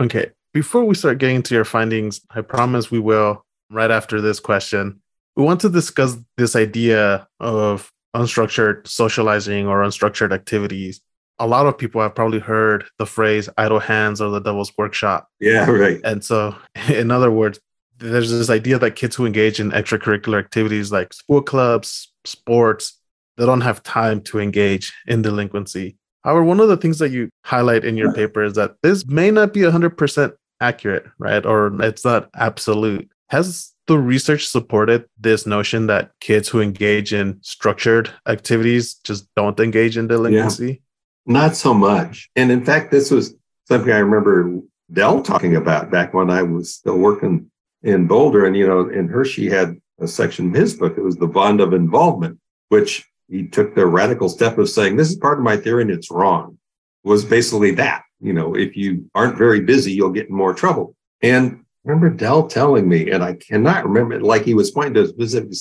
[0.01, 0.32] Okay.
[0.53, 5.01] Before we start getting to your findings, I promise we will right after this question.
[5.36, 11.01] We want to discuss this idea of unstructured socializing or unstructured activities
[11.44, 15.28] a lot of people have probably heard the phrase idle hands or the devil's workshop.
[15.41, 16.00] Yeah, right.
[16.06, 16.56] And so,
[16.88, 17.60] in other words,
[17.98, 22.98] there's this idea that kids who engage in extracurricular activities like school clubs, sports,
[23.36, 25.98] they don't have time to engage in delinquency.
[26.24, 29.30] However, one of the things that you highlight in your paper is that this may
[29.30, 31.46] not be 100% accurate, right?
[31.46, 33.10] Or it's not absolute.
[33.30, 39.60] Has the research supported this notion that kids who engage in structured activities just don't
[39.60, 40.68] engage in delinquency?
[40.68, 40.78] Yeah,
[41.26, 42.30] not so much.
[42.36, 44.59] And in fact, this was something I remember
[44.91, 47.49] Del talking about back when I was still working
[47.82, 48.45] in Boulder.
[48.45, 51.61] And, you know, in Hirschi had a section in his book, it was the bond
[51.61, 55.57] of involvement, which he took the radical step of saying, this is part of my
[55.57, 56.57] theory and it's wrong,
[57.03, 58.03] was basically that.
[58.19, 60.95] You know, if you aren't very busy, you'll get in more trouble.
[61.21, 65.07] And remember Del telling me, and I cannot remember, like he was pointing to a
[65.07, 65.53] specific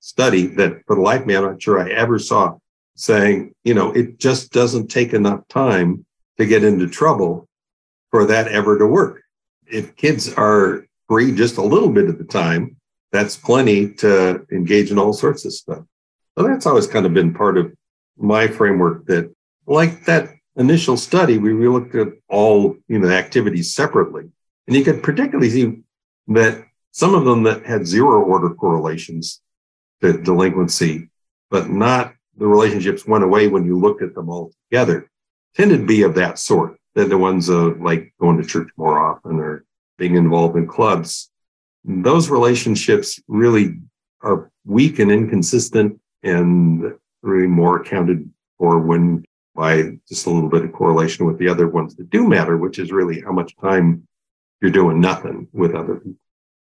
[0.00, 2.56] study that for the life of me, I'm not sure I ever saw
[2.96, 6.04] saying, you know, it just doesn't take enough time
[6.38, 7.48] to get into trouble
[8.10, 9.22] for that ever to work.
[9.66, 12.76] If kids are free just a little bit of the time,
[13.12, 15.84] that's plenty to engage in all sorts of stuff.
[16.36, 17.72] So that's always kind of been part of
[18.16, 19.32] my framework that,
[19.66, 24.24] like that initial study, we looked at all you know activities separately,
[24.66, 25.78] and you could particularly see
[26.28, 29.40] that some of them that had zero order correlations
[30.00, 31.08] to delinquency,
[31.50, 35.10] but not the relationships went away when you looked at them all together,
[35.54, 36.76] tended to be of that sort.
[36.94, 39.64] They're the ones of like going to church more often or
[39.98, 41.30] being involved in clubs.
[41.84, 43.78] Those relationships really
[44.22, 49.24] are weak and inconsistent and really more accounted for when
[49.54, 52.78] by just a little bit of correlation with the other ones that do matter, which
[52.78, 54.06] is really how much time
[54.60, 56.18] you're doing nothing with other people.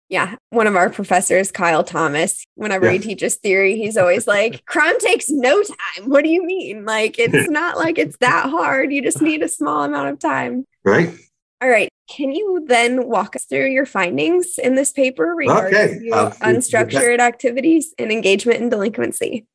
[0.10, 0.36] Yeah.
[0.52, 2.94] One of our professors, Kyle Thomas, whenever yeah.
[2.94, 6.10] he teaches theory, he's always like, crime takes no time.
[6.10, 6.86] What do you mean?
[6.86, 8.94] Like, it's not like it's that hard.
[8.94, 10.66] You just need a small amount of time.
[10.86, 11.14] Right.
[11.62, 11.90] All right.
[12.10, 16.10] Can you then walk us through your findings in this paper regarding okay.
[16.10, 19.46] Uh, unstructured activities and engagement in delinquency?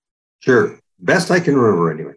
[0.41, 0.79] Sure.
[0.99, 2.15] Best I can remember anyway.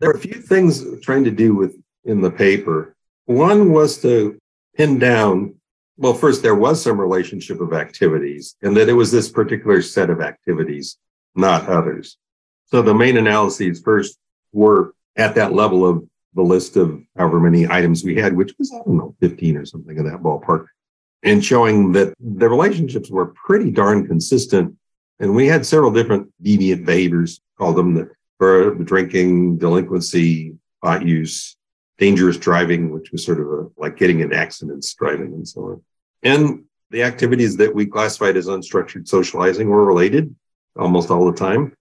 [0.00, 2.96] There are a few things trying to do with in the paper.
[3.26, 4.38] One was to
[4.76, 5.55] pin down,
[5.96, 10.10] well, first, there was some relationship of activities, and that it was this particular set
[10.10, 10.98] of activities,
[11.34, 12.18] not others.
[12.66, 14.18] So the main analyses first
[14.52, 18.72] were at that level of the list of however many items we had, which was,
[18.72, 20.66] I don't know, 15 or something in that ballpark,
[21.22, 24.76] and showing that the relationships were pretty darn consistent.
[25.18, 31.56] And we had several different deviant behaviors, call them the, for drinking, delinquency, pot use,
[31.98, 35.82] dangerous driving, which was sort of a, like getting in accidents driving and so on.
[36.22, 40.34] And the activities that we classified as unstructured socializing were related
[40.76, 41.72] almost all the time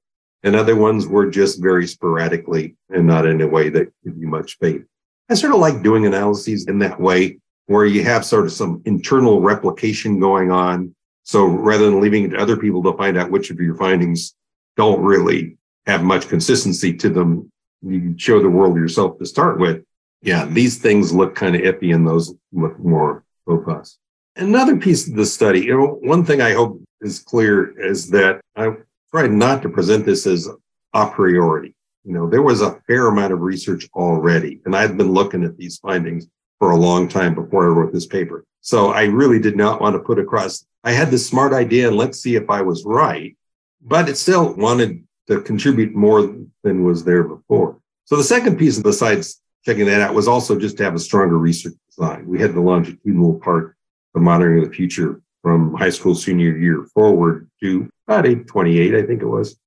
[0.46, 4.28] and other ones were just very sporadically and not in a way that give you
[4.28, 4.84] much faith.
[5.28, 8.84] I sort of like doing analyses in that way where you have sort of some
[8.86, 10.94] internal replication going on.
[11.24, 14.36] So rather than leaving it to other people to find out which of your findings
[14.78, 15.58] don't really
[15.88, 17.52] have much consistency to them,
[17.82, 19.84] you show the world yourself to start with.
[20.26, 24.00] Yeah, these things look kind of iffy and those look more robust.
[24.36, 28.42] Another piece of the study, you know, one thing I hope is clear is that
[28.56, 28.72] I
[29.12, 30.50] tried not to present this as
[30.96, 31.76] a priori.
[32.04, 35.58] You know, there was a fair amount of research already, and I'd been looking at
[35.58, 38.46] these findings for a long time before I wrote this paper.
[38.62, 41.98] So I really did not want to put across, I had this smart idea and
[41.98, 43.38] let's see if I was right,
[43.80, 47.78] but it still wanted to contribute more than was there before.
[48.06, 51.38] So the second piece, besides checking that out, was also just to have a stronger
[51.38, 52.28] research design.
[52.28, 53.76] We had the longitudinal part,
[54.14, 58.96] the monitoring of the future from high school senior year forward to about age 28,
[58.96, 59.60] I think it was,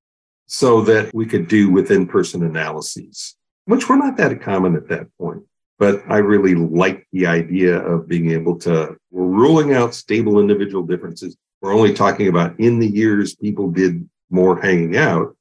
[0.45, 3.35] so that we could do within person analyses,
[3.65, 5.43] which were not that common at that point.
[5.77, 10.85] But I really liked the idea of being able to, we're ruling out stable individual
[10.85, 11.37] differences.
[11.61, 15.35] We're only talking about in the years people did more hanging out,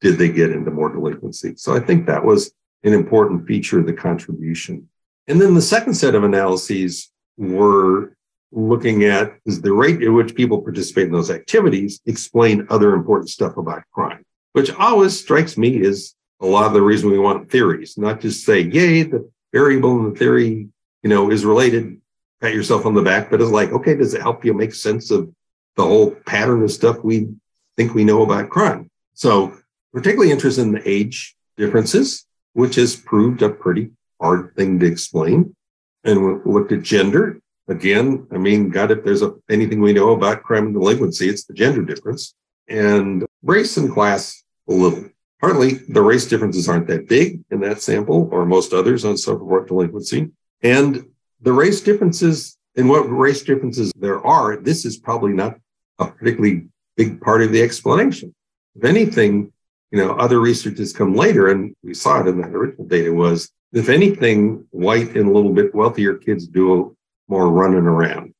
[0.00, 1.54] did they get into more delinquency?
[1.56, 2.52] So I think that was
[2.84, 4.88] an important feature of the contribution.
[5.26, 8.14] And then the second set of analyses were
[8.52, 13.30] looking at is the rate at which people participate in those activities explain other important
[13.30, 17.50] stuff about crime, which always strikes me as a lot of the reason we want
[17.50, 20.68] theories, not just say, yay, the variable in the theory,
[21.02, 22.00] you know, is related,
[22.40, 25.10] pat yourself on the back, but it's like, okay, does it help you make sense
[25.10, 25.30] of
[25.76, 27.28] the whole pattern of stuff we
[27.76, 28.90] think we know about crime?
[29.14, 29.56] So
[29.92, 33.90] particularly interested in the age differences, which has proved a pretty
[34.20, 35.54] hard thing to explain.
[36.02, 40.12] And we looked at gender Again, I mean, God, if there's a, anything we know
[40.12, 42.34] about crime and delinquency, it's the gender difference
[42.68, 45.08] and race and class a little.
[45.40, 49.68] partly the race differences aren't that big in that sample or most others on self-report
[49.68, 50.30] delinquency.
[50.62, 51.06] And
[51.40, 55.56] the race differences and what race differences there are, this is probably not
[55.98, 58.34] a particularly big part of the explanation.
[58.74, 59.52] If anything,
[59.94, 63.12] you know, other research has come later, and we saw it in that original data
[63.12, 66.96] was, if anything, white and a little bit wealthier kids do
[67.28, 68.34] more running around.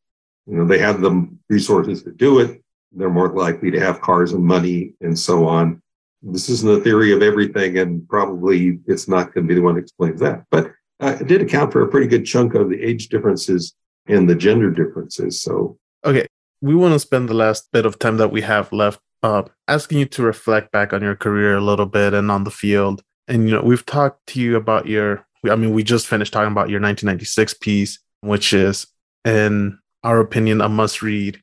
[0.49, 2.61] You know, they have the resources to do it.
[2.91, 5.81] They're more likely to have cars and money and so on.
[6.23, 9.77] This isn't a theory of everything, and probably it's not going to be the one
[9.77, 10.43] that explains that.
[10.51, 13.75] But uh, it did account for a pretty good chunk of the age differences
[14.09, 15.41] and the gender differences.
[15.41, 16.27] So, okay,
[16.61, 19.99] we want to spend the last bit of time that we have left uh, asking
[19.99, 23.03] you to reflect back on your career a little bit and on the field.
[23.27, 25.27] And you know, we've talked to you about your.
[25.51, 28.87] I mean, we just finished talking about your 1996 piece, which is,
[29.25, 31.41] in our opinion, a must-read.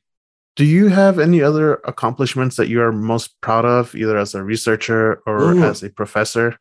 [0.54, 4.42] Do you have any other accomplishments that you are most proud of, either as a
[4.42, 6.58] researcher or as a professor?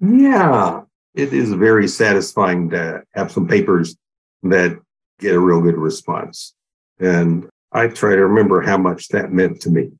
[0.00, 0.82] Yeah,
[1.14, 3.96] it is very satisfying to have some papers
[4.44, 4.78] that
[5.18, 6.54] get a real good response.
[6.98, 9.92] And I try to remember how much that meant to me.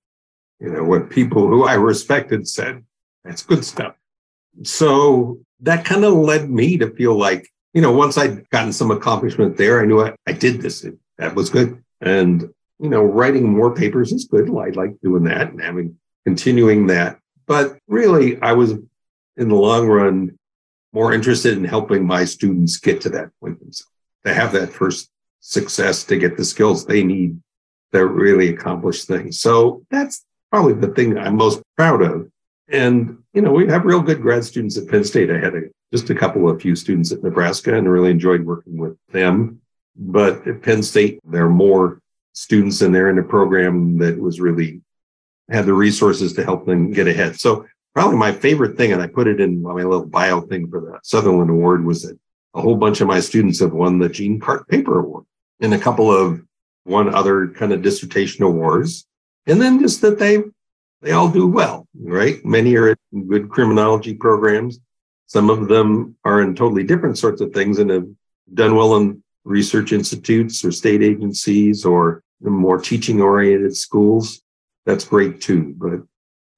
[0.61, 2.85] You know, what people who I respected said,
[3.25, 3.95] that's good stuff.
[4.63, 8.91] So that kind of led me to feel like, you know, once I'd gotten some
[8.91, 10.85] accomplishment there, I knew I, I did this.
[10.85, 11.83] It, that was good.
[12.01, 12.43] And,
[12.79, 14.49] you know, writing more papers is good.
[14.49, 17.19] I like doing that and having continuing that.
[17.47, 18.73] But really, I was
[19.37, 20.39] in the long run
[20.93, 23.93] more interested in helping my students get to that point themselves,
[24.27, 27.41] to have that first success, to get the skills they need
[27.93, 29.41] to really accomplish things.
[29.41, 32.31] So that's probably the thing I'm most proud of.
[32.69, 35.31] And, you know, we have real good grad students at Penn State.
[35.31, 38.79] I had a, just a couple of few students at Nebraska and really enjoyed working
[38.79, 39.61] with them.
[39.97, 42.01] But at Penn State, there are more
[42.33, 44.83] students and they're in a program that was really
[45.51, 47.39] had the resources to help them get ahead.
[47.41, 50.81] So probably my favorite thing, and I put it in my little bio thing for
[50.81, 52.19] the Sutherland Award, was that
[52.55, 55.25] a whole bunch of my students have won the Gene Carte Paper Award
[55.61, 56.41] and a couple of
[56.85, 59.07] one other kind of dissertation awards.
[59.47, 60.43] And then just that they
[61.03, 62.45] they all do well, right?
[62.45, 64.81] Many are in good criminology programs.
[65.27, 68.07] Some of them are in totally different sorts of things and have
[68.53, 74.43] done well in research institutes or state agencies or more teaching oriented schools.
[74.85, 75.75] That's great too.
[75.77, 76.03] But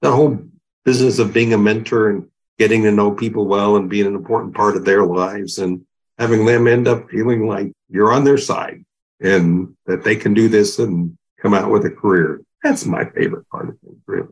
[0.00, 0.38] the whole
[0.84, 2.28] business of being a mentor and
[2.58, 5.84] getting to know people well and being an important part of their lives and
[6.18, 8.84] having them end up feeling like you're on their side
[9.20, 12.40] and that they can do this and come out with a career.
[12.62, 14.28] That's my favorite part of things, really.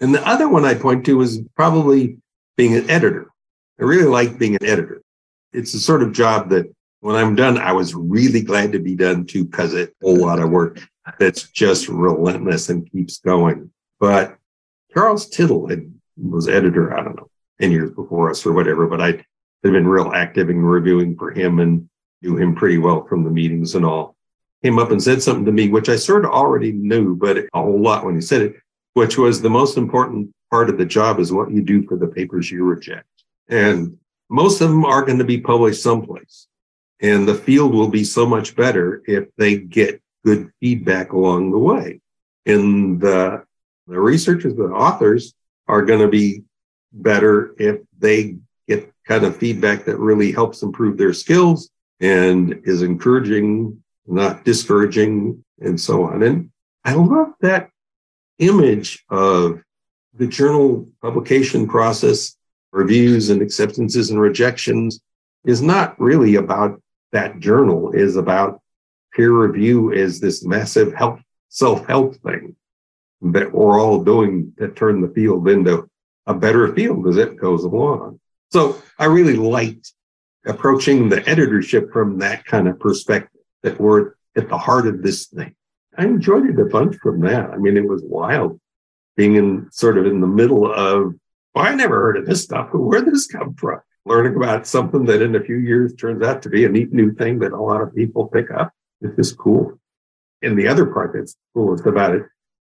[0.00, 2.18] And the other one I point to is probably
[2.56, 3.30] being an editor.
[3.80, 5.02] I really like being an editor.
[5.52, 6.66] It's the sort of job that
[7.00, 10.40] when I'm done, I was really glad to be done too, because it's a lot
[10.40, 10.80] of work
[11.18, 13.70] that's just relentless and keeps going.
[14.00, 14.36] But
[14.92, 17.30] Charles Tittle had, was editor, I don't know,
[17.60, 19.06] 10 years before us or whatever, but I
[19.62, 21.88] had been real active in reviewing for him and
[22.22, 24.16] knew him pretty well from the meetings and all.
[24.64, 27.48] Came up and said something to me, which I sort of already knew, but a
[27.54, 28.56] whole lot when he said it,
[28.94, 32.06] which was the most important part of the job is what you do for the
[32.06, 33.06] papers you reject.
[33.48, 33.98] And
[34.30, 36.46] most of them are going to be published someplace.
[37.00, 41.58] And the field will be so much better if they get good feedback along the
[41.58, 42.00] way.
[42.46, 43.44] And the,
[43.86, 45.34] the researchers, the authors
[45.68, 46.44] are going to be
[46.90, 51.68] better if they get kind of feedback that really helps improve their skills
[52.00, 56.22] and is encouraging, not discouraging, and so on.
[56.22, 56.50] And
[56.84, 57.70] I love that
[58.38, 59.62] image of
[60.14, 62.36] the journal publication process,
[62.72, 65.00] reviews and acceptances and rejections
[65.44, 66.80] is not really about
[67.12, 68.60] that journal, is about
[69.14, 72.56] peer review is this massive help, self-help thing
[73.22, 75.88] that we're all doing to turn the field into
[76.26, 78.18] a better field as it goes along.
[78.50, 79.92] So I really liked
[80.46, 83.33] approaching the editorship from that kind of perspective
[83.64, 85.54] that we're at the heart of this thing.
[85.98, 87.50] I enjoyed it a bunch from that.
[87.50, 88.60] I mean, it was wild
[89.16, 91.14] being in sort of in the middle of,
[91.54, 93.80] well, I never heard of this stuff, where did this come from?
[94.04, 97.14] Learning about something that in a few years turns out to be a neat new
[97.14, 98.72] thing that a lot of people pick up.
[99.00, 99.78] It's just cool.
[100.42, 102.24] And the other part that's coolest about it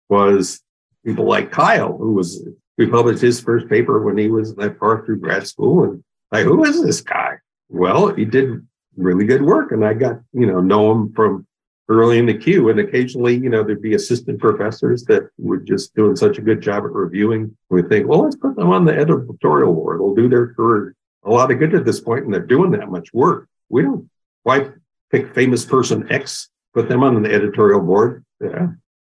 [0.08, 0.60] was
[1.04, 2.42] people like Kyle, who was,
[2.78, 5.84] we published his first paper when he was that far through grad school.
[5.84, 7.34] And like, who is this guy?
[7.68, 8.66] Well, he did
[8.96, 11.46] really good work, and I got you know know him from
[11.88, 12.68] early in the queue.
[12.68, 16.60] And occasionally, you know, there'd be assistant professors that were just doing such a good
[16.60, 17.56] job at reviewing.
[17.68, 19.98] We think, well, let's put them on the editorial board.
[19.98, 22.90] They'll do their career a lot of good at this point, and they're doing that
[22.90, 23.48] much work.
[23.68, 24.08] We don't
[24.42, 24.70] why
[25.10, 28.24] pick famous person X, put them on the editorial board.
[28.40, 28.68] Yeah,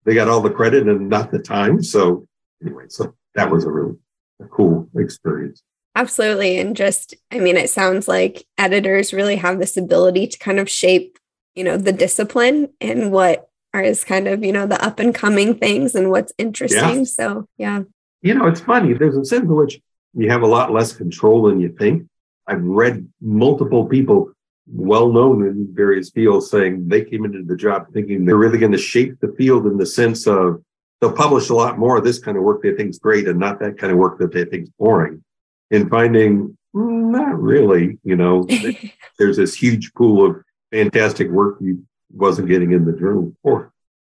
[0.05, 1.83] they got all the credit and not the time.
[1.83, 2.27] So
[2.63, 3.95] anyway, so that was a really
[4.41, 5.63] a cool experience.
[5.97, 6.59] Absolutely.
[6.59, 10.69] And just, I mean, it sounds like editors really have this ability to kind of
[10.69, 11.17] shape,
[11.55, 15.15] you know, the discipline and what are is kind of, you know, the up and
[15.15, 16.99] coming things and what's interesting.
[16.99, 17.03] Yeah.
[17.05, 17.81] So, yeah.
[18.21, 18.93] You know, it's funny.
[18.93, 19.81] There's a sense in which
[20.13, 22.07] you have a lot less control than you think.
[22.45, 24.31] I've read multiple people
[24.67, 28.71] well known in various fields saying they came into the job thinking they're really going
[28.71, 30.61] to shape the field in the sense of
[31.01, 33.39] they'll publish a lot more of this kind of work they think is great and
[33.39, 35.23] not that kind of work that they think is boring.
[35.71, 38.47] And finding mm, not really, you know,
[39.19, 43.71] there's this huge pool of fantastic work you wasn't getting in the journal before.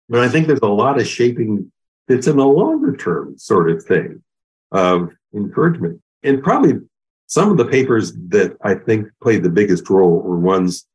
[0.08, 1.70] But I think there's a lot of shaping
[2.08, 4.22] that's in a longer term sort of thing
[4.70, 6.00] of encouragement.
[6.22, 6.80] And probably
[7.26, 10.86] some of the papers that I think played the biggest role were ones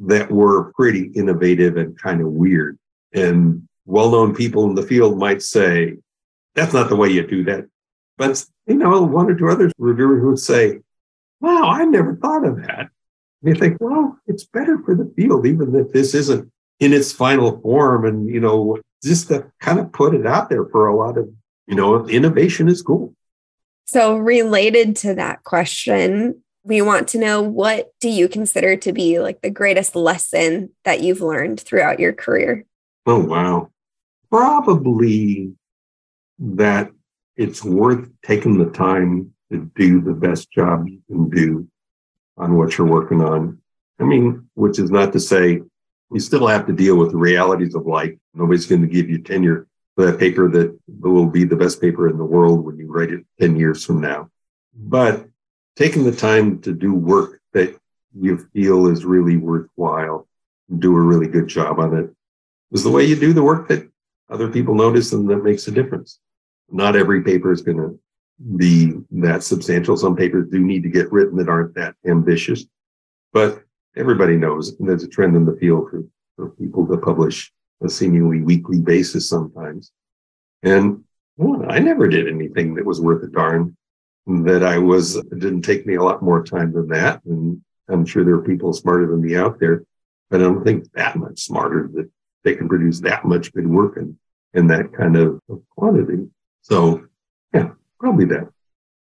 [0.00, 2.78] that were pretty innovative and kind of weird.
[3.14, 5.96] And well known people in the field might say,
[6.54, 7.66] that's not the way you do that.
[8.16, 10.80] But, you know, one or two other reviewers would say,
[11.40, 12.88] wow, I never thought of that.
[13.42, 16.50] And you think, well, it's better for the field, even if this isn't
[16.80, 18.04] in its final form.
[18.04, 21.28] And, you know, just to kind of put it out there for a lot of,
[21.66, 23.14] you know, innovation is cool.
[23.84, 29.20] So, related to that question, we want to know what do you consider to be
[29.20, 32.64] like the greatest lesson that you've learned throughout your career?
[33.06, 33.70] Oh, wow.
[34.28, 35.52] Probably
[36.40, 36.90] that
[37.36, 41.68] it's worth taking the time to do the best job you can do
[42.36, 43.58] on what you're working on.
[43.98, 45.62] I mean, which is not to say
[46.12, 48.14] you still have to deal with the realities of life.
[48.34, 52.08] Nobody's going to give you tenure for that paper that will be the best paper
[52.08, 54.30] in the world when you write it 10 years from now.
[54.74, 55.26] But
[55.76, 57.78] taking the time to do work that
[58.18, 60.28] you feel is really worthwhile,
[60.68, 62.10] and do a really good job on it,
[62.72, 63.88] is the way you do the work that
[64.28, 66.18] other people notice and that makes a difference.
[66.70, 67.98] Not every paper is going to
[68.56, 69.96] be that substantial.
[69.96, 72.64] Some papers do need to get written that aren't that ambitious,
[73.32, 73.62] but
[73.96, 76.04] everybody knows there's a trend in the field for,
[76.36, 77.52] for people to publish
[77.82, 79.92] a seemingly weekly basis sometimes.
[80.62, 81.04] And
[81.36, 83.76] well, I never did anything that was worth a darn.
[84.26, 87.24] That I was, it didn't take me a lot more time than that.
[87.24, 89.84] And I'm sure there are people smarter than me out there,
[90.30, 92.10] but I don't think that much smarter that
[92.42, 94.18] they can produce that much good work in,
[94.54, 95.40] in that kind of
[95.76, 96.26] quantity.
[96.68, 97.06] So
[97.54, 98.48] yeah, probably that.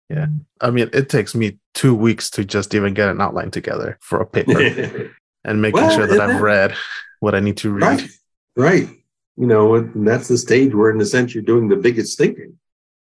[0.09, 0.27] Yeah.
[0.59, 4.19] I mean, it takes me two weeks to just even get an outline together for
[4.19, 5.11] a paper
[5.43, 6.75] and making well, sure that I've that, read
[7.19, 7.83] what I need to read.
[7.83, 8.09] Right.
[8.55, 8.89] Right.
[9.37, 12.57] You know, and that's the stage where, in a sense, you're doing the biggest thinking.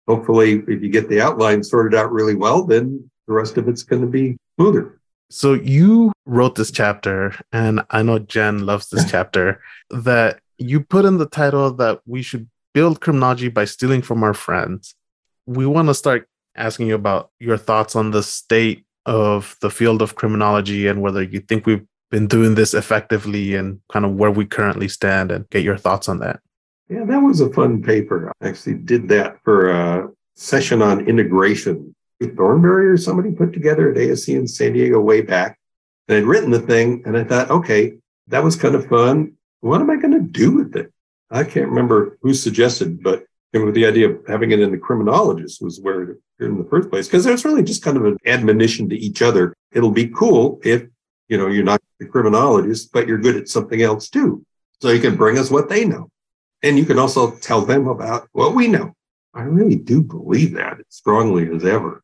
[0.06, 3.82] Hopefully, if you get the outline sorted out really well, then the rest of it's
[3.82, 5.00] going to be smoother.
[5.30, 11.04] So you wrote this chapter, and I know Jen loves this chapter, that you put
[11.04, 14.94] in the title that we should build criminology by stealing from our friends.
[15.46, 20.02] We want to start asking you about your thoughts on the state of the field
[20.02, 24.30] of criminology and whether you think we've been doing this effectively and kind of where
[24.30, 26.40] we currently stand and get your thoughts on that.
[26.90, 28.30] Yeah, that was a fun paper.
[28.42, 31.94] I actually did that for a session on integration.
[32.36, 35.58] Thornberry or somebody put together at ASC in San Diego way back.
[36.08, 37.94] And I'd written the thing and I thought, okay,
[38.26, 39.32] that was kind of fun.
[39.60, 40.92] What am I going to do with it?
[41.30, 45.62] I can't remember who suggested, but with the idea of having it in the criminologist
[45.62, 47.06] was where it appeared in the first place.
[47.06, 49.54] Because it's really just kind of an admonition to each other.
[49.72, 50.84] It'll be cool if
[51.28, 54.44] you know, you're not the criminologist, but you're good at something else too.
[54.80, 56.08] So you can bring us what they know.
[56.62, 58.94] And you can also tell them about what we know.
[59.34, 62.02] I really do believe that as strongly as ever.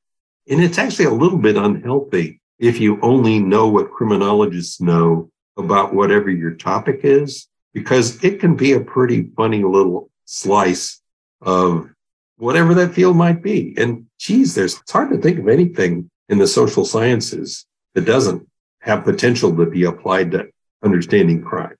[0.48, 5.94] And it's actually a little bit unhealthy if you only know what criminologists know about
[5.94, 11.00] whatever your topic is, because it can be a pretty funny little slice
[11.40, 11.88] of
[12.36, 13.74] whatever that field might be.
[13.76, 18.46] And geez, there's, it's hard to think of anything in the social sciences that doesn't
[18.80, 20.48] have potential to be applied to
[20.82, 21.76] understanding crime.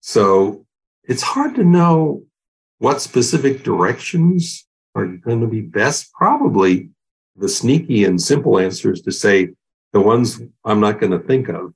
[0.00, 0.64] So
[1.04, 2.22] it's hard to know
[2.78, 6.12] what specific directions are going to be best.
[6.12, 6.90] Probably
[7.36, 9.50] the sneaky and simple answer is to say
[9.92, 11.72] the ones I'm not going to think of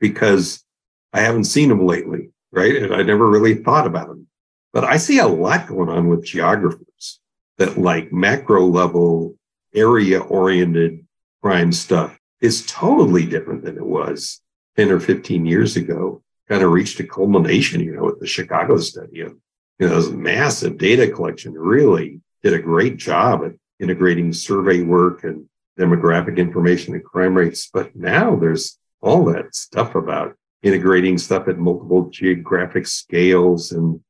[0.00, 0.64] because
[1.12, 2.76] I haven't seen them lately, right?
[2.76, 4.26] And I never really thought about them.
[4.72, 7.20] But I see a lot going on with geographers
[7.58, 9.36] that like macro level
[9.74, 11.06] area oriented
[11.42, 14.40] crime stuff is totally different than it was
[14.76, 16.22] 10 or 15 years ago.
[16.48, 19.36] Kind of reached a culmination, you know, with the Chicago study of,
[19.78, 25.24] you know, this massive data collection really did a great job at integrating survey work
[25.24, 27.68] and demographic information and crime rates.
[27.72, 34.00] But now there's all that stuff about integrating stuff at multiple geographic scales and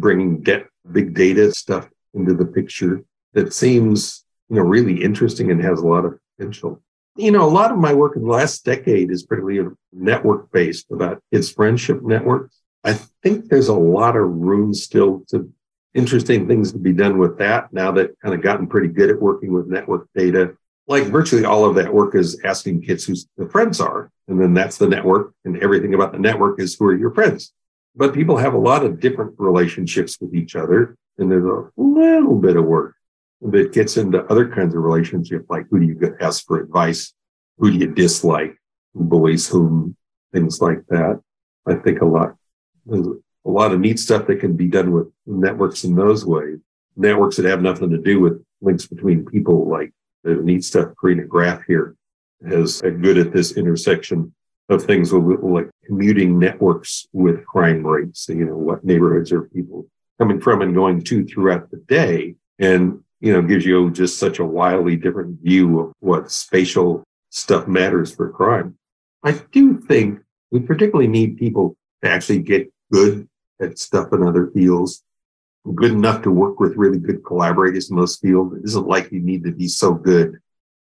[0.00, 0.44] bringing
[0.92, 3.02] big data stuff into the picture
[3.34, 6.80] that seems you know, really interesting and has a lot of potential.
[7.16, 10.90] You know, a lot of my work in the last decade is particularly network based
[10.90, 12.60] about kids' friendship networks.
[12.84, 15.50] I think there's a lot of room still to
[15.94, 19.20] interesting things to be done with that now that kind of gotten pretty good at
[19.20, 20.54] working with network data.
[20.88, 24.10] Like virtually all of that work is asking kids who the friends are.
[24.28, 25.32] And then that's the network.
[25.44, 27.52] And everything about the network is who are your friends.
[27.94, 30.96] But people have a lot of different relationships with each other.
[31.18, 32.94] And there's a little bit of work
[33.42, 37.12] that gets into other kinds of relationships, like who do you ask for advice?
[37.58, 38.56] Who do you dislike?
[38.94, 39.96] Who bullies whom?
[40.32, 41.20] Things like that.
[41.66, 42.34] I think a lot,
[42.84, 46.58] there's a lot of neat stuff that can be done with networks in those ways.
[46.96, 49.92] Networks that have nothing to do with links between people, like
[50.26, 51.94] the neat stuff Corina Graif here
[52.40, 54.34] is good at this intersection
[54.68, 58.28] of things like commuting networks with crime rates.
[58.28, 59.86] You know, what neighborhoods are people
[60.18, 62.34] coming from and going to throughout the day.
[62.58, 67.68] And, you know, gives you just such a wildly different view of what spatial stuff
[67.68, 68.76] matters for crime.
[69.22, 70.20] I do think
[70.50, 73.28] we particularly need people to actually get good
[73.60, 75.02] at stuff in other fields,
[75.74, 78.56] good enough to work with really good collaborators in those fields.
[78.56, 80.38] It isn't like you need to be so good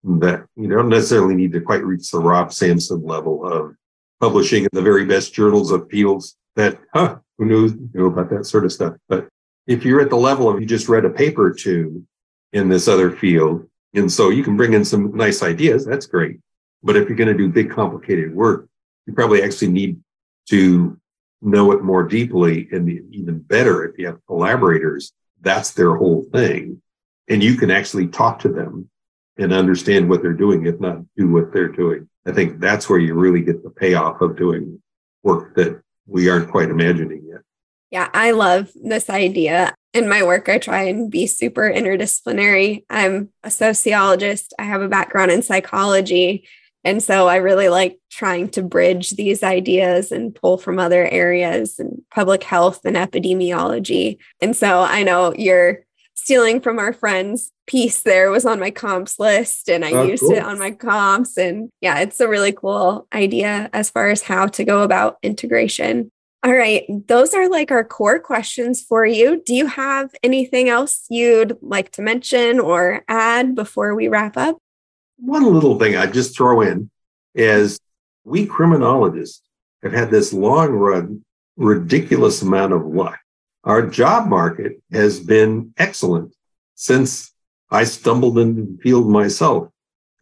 [0.03, 3.75] that you don't necessarily need to quite reach the Rob Sampson level of
[4.19, 8.29] publishing in the very best journals of fields that, huh, who knows, you know about
[8.29, 8.95] that sort of stuff.
[9.09, 9.27] But
[9.67, 12.05] if you're at the level of you just read a paper or two
[12.53, 16.39] in this other field, and so you can bring in some nice ideas, that's great.
[16.83, 18.67] But if you're going to do big, complicated work,
[19.05, 19.99] you probably actually need
[20.49, 20.99] to
[21.41, 26.81] know it more deeply and even better if you have collaborators that's their whole thing.
[27.29, 28.89] And you can actually talk to them
[29.37, 32.09] and understand what they're doing if not do what they're doing.
[32.25, 34.81] I think that's where you really get the payoff of doing
[35.23, 37.41] work that we aren't quite imagining yet.
[37.91, 39.73] Yeah i love this idea.
[39.93, 42.83] In my work i try and be super interdisciplinary.
[42.89, 44.53] I'm a sociologist.
[44.57, 46.47] I have a background in psychology
[46.87, 51.79] and so I really like trying to bridge these ideas and pull from other areas
[51.79, 54.19] and public health and epidemiology.
[54.41, 55.83] And so I know you're
[56.13, 60.21] stealing from our friends piece there was on my comps list and I oh, used
[60.21, 60.31] cool.
[60.31, 61.37] it on my comps.
[61.37, 66.09] And yeah, it's a really cool idea as far as how to go about integration.
[66.41, 69.43] All right, those are like our core questions for you.
[69.45, 74.57] Do you have anything else you'd like to mention or add before we wrap up?
[75.17, 76.89] One little thing I'd just throw in
[77.33, 77.79] is
[78.23, 79.41] we criminologists
[79.83, 81.23] have had this long run,
[81.55, 83.19] ridiculous amount of luck.
[83.63, 86.35] Our job market has been excellent
[86.75, 87.33] since
[87.69, 89.69] I stumbled into the field myself.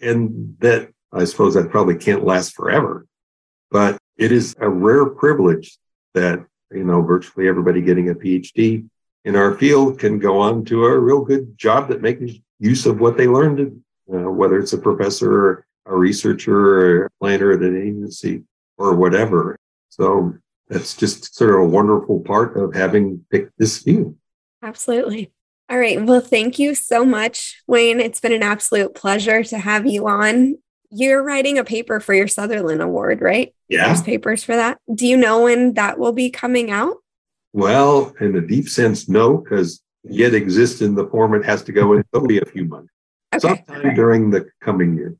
[0.02, 3.06] And that I suppose that probably can't last forever,
[3.72, 5.78] but it is a rare privilege
[6.14, 8.88] that, you know, virtually everybody getting a PhD
[9.24, 13.00] in our field can go on to a real good job that makes use of
[13.00, 13.82] what they learned
[14.14, 18.44] uh, whether it's a professor or a researcher or a planner at an agency
[18.78, 19.58] or whatever.
[19.90, 20.36] So
[20.68, 24.16] that's just sort of a wonderful part of having picked this field.
[24.64, 25.32] Absolutely.
[25.70, 26.02] All right.
[26.04, 28.00] Well, thank you so much, Wayne.
[28.00, 30.58] It's been an absolute pleasure to have you on.
[30.92, 33.54] You're writing a paper for your Sutherland Award, right?
[33.68, 33.88] Yeah.
[33.88, 34.80] There's papers for that.
[34.94, 36.98] Do you know when that will be coming out?
[37.54, 41.72] Well, in a deep sense, no, because yet exists in the form it has to
[41.72, 42.04] go in.
[42.28, 42.92] Be a few months.
[43.34, 43.64] Okay.
[43.68, 45.16] Sometime during the coming year.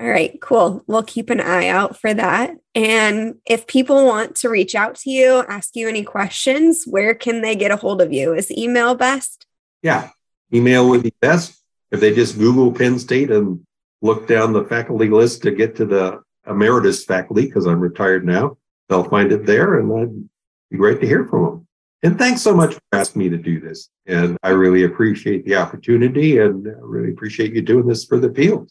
[0.00, 0.82] All right, cool.
[0.86, 2.56] We'll keep an eye out for that.
[2.74, 7.42] And if people want to reach out to you, ask you any questions, where can
[7.42, 8.32] they get a hold of you?
[8.32, 9.44] Is email best?
[9.82, 10.08] Yeah,
[10.54, 11.62] email would be best.
[11.90, 13.66] If they just Google Penn State and
[14.00, 18.56] look down the faculty list to get to the emeritus faculty, because I'm retired now,
[18.88, 20.28] they'll find it there and that'd
[20.70, 21.66] be great to hear from them.
[22.02, 23.90] And thanks so much for asking me to do this.
[24.06, 28.32] And I really appreciate the opportunity and I really appreciate you doing this for the
[28.32, 28.70] field.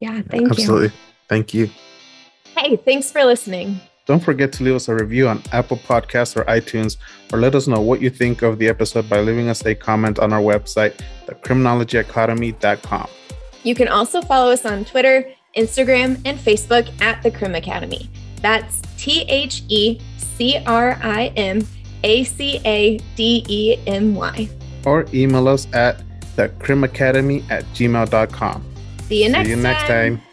[0.00, 0.50] Yeah, thank Absolutely.
[0.50, 0.50] you.
[0.50, 0.92] Absolutely.
[1.28, 1.70] Thank you.
[2.56, 3.80] Hey, thanks for listening.
[4.06, 6.96] Don't forget to leave us a review on Apple Podcasts or iTunes,
[7.32, 10.20] or let us know what you think of the episode by leaving us a comment
[10.20, 13.08] on our website, thecriminologyacademy.com.
[13.64, 18.08] You can also follow us on Twitter, Instagram, and Facebook at The Crim Academy.
[18.42, 21.66] That's T H E C R I M
[22.04, 24.48] a C A D E M Y.
[24.84, 26.02] Or email us at
[26.36, 28.64] thecrimacademy at gmail.com.
[29.08, 30.18] See you next See you next time.
[30.18, 30.25] time.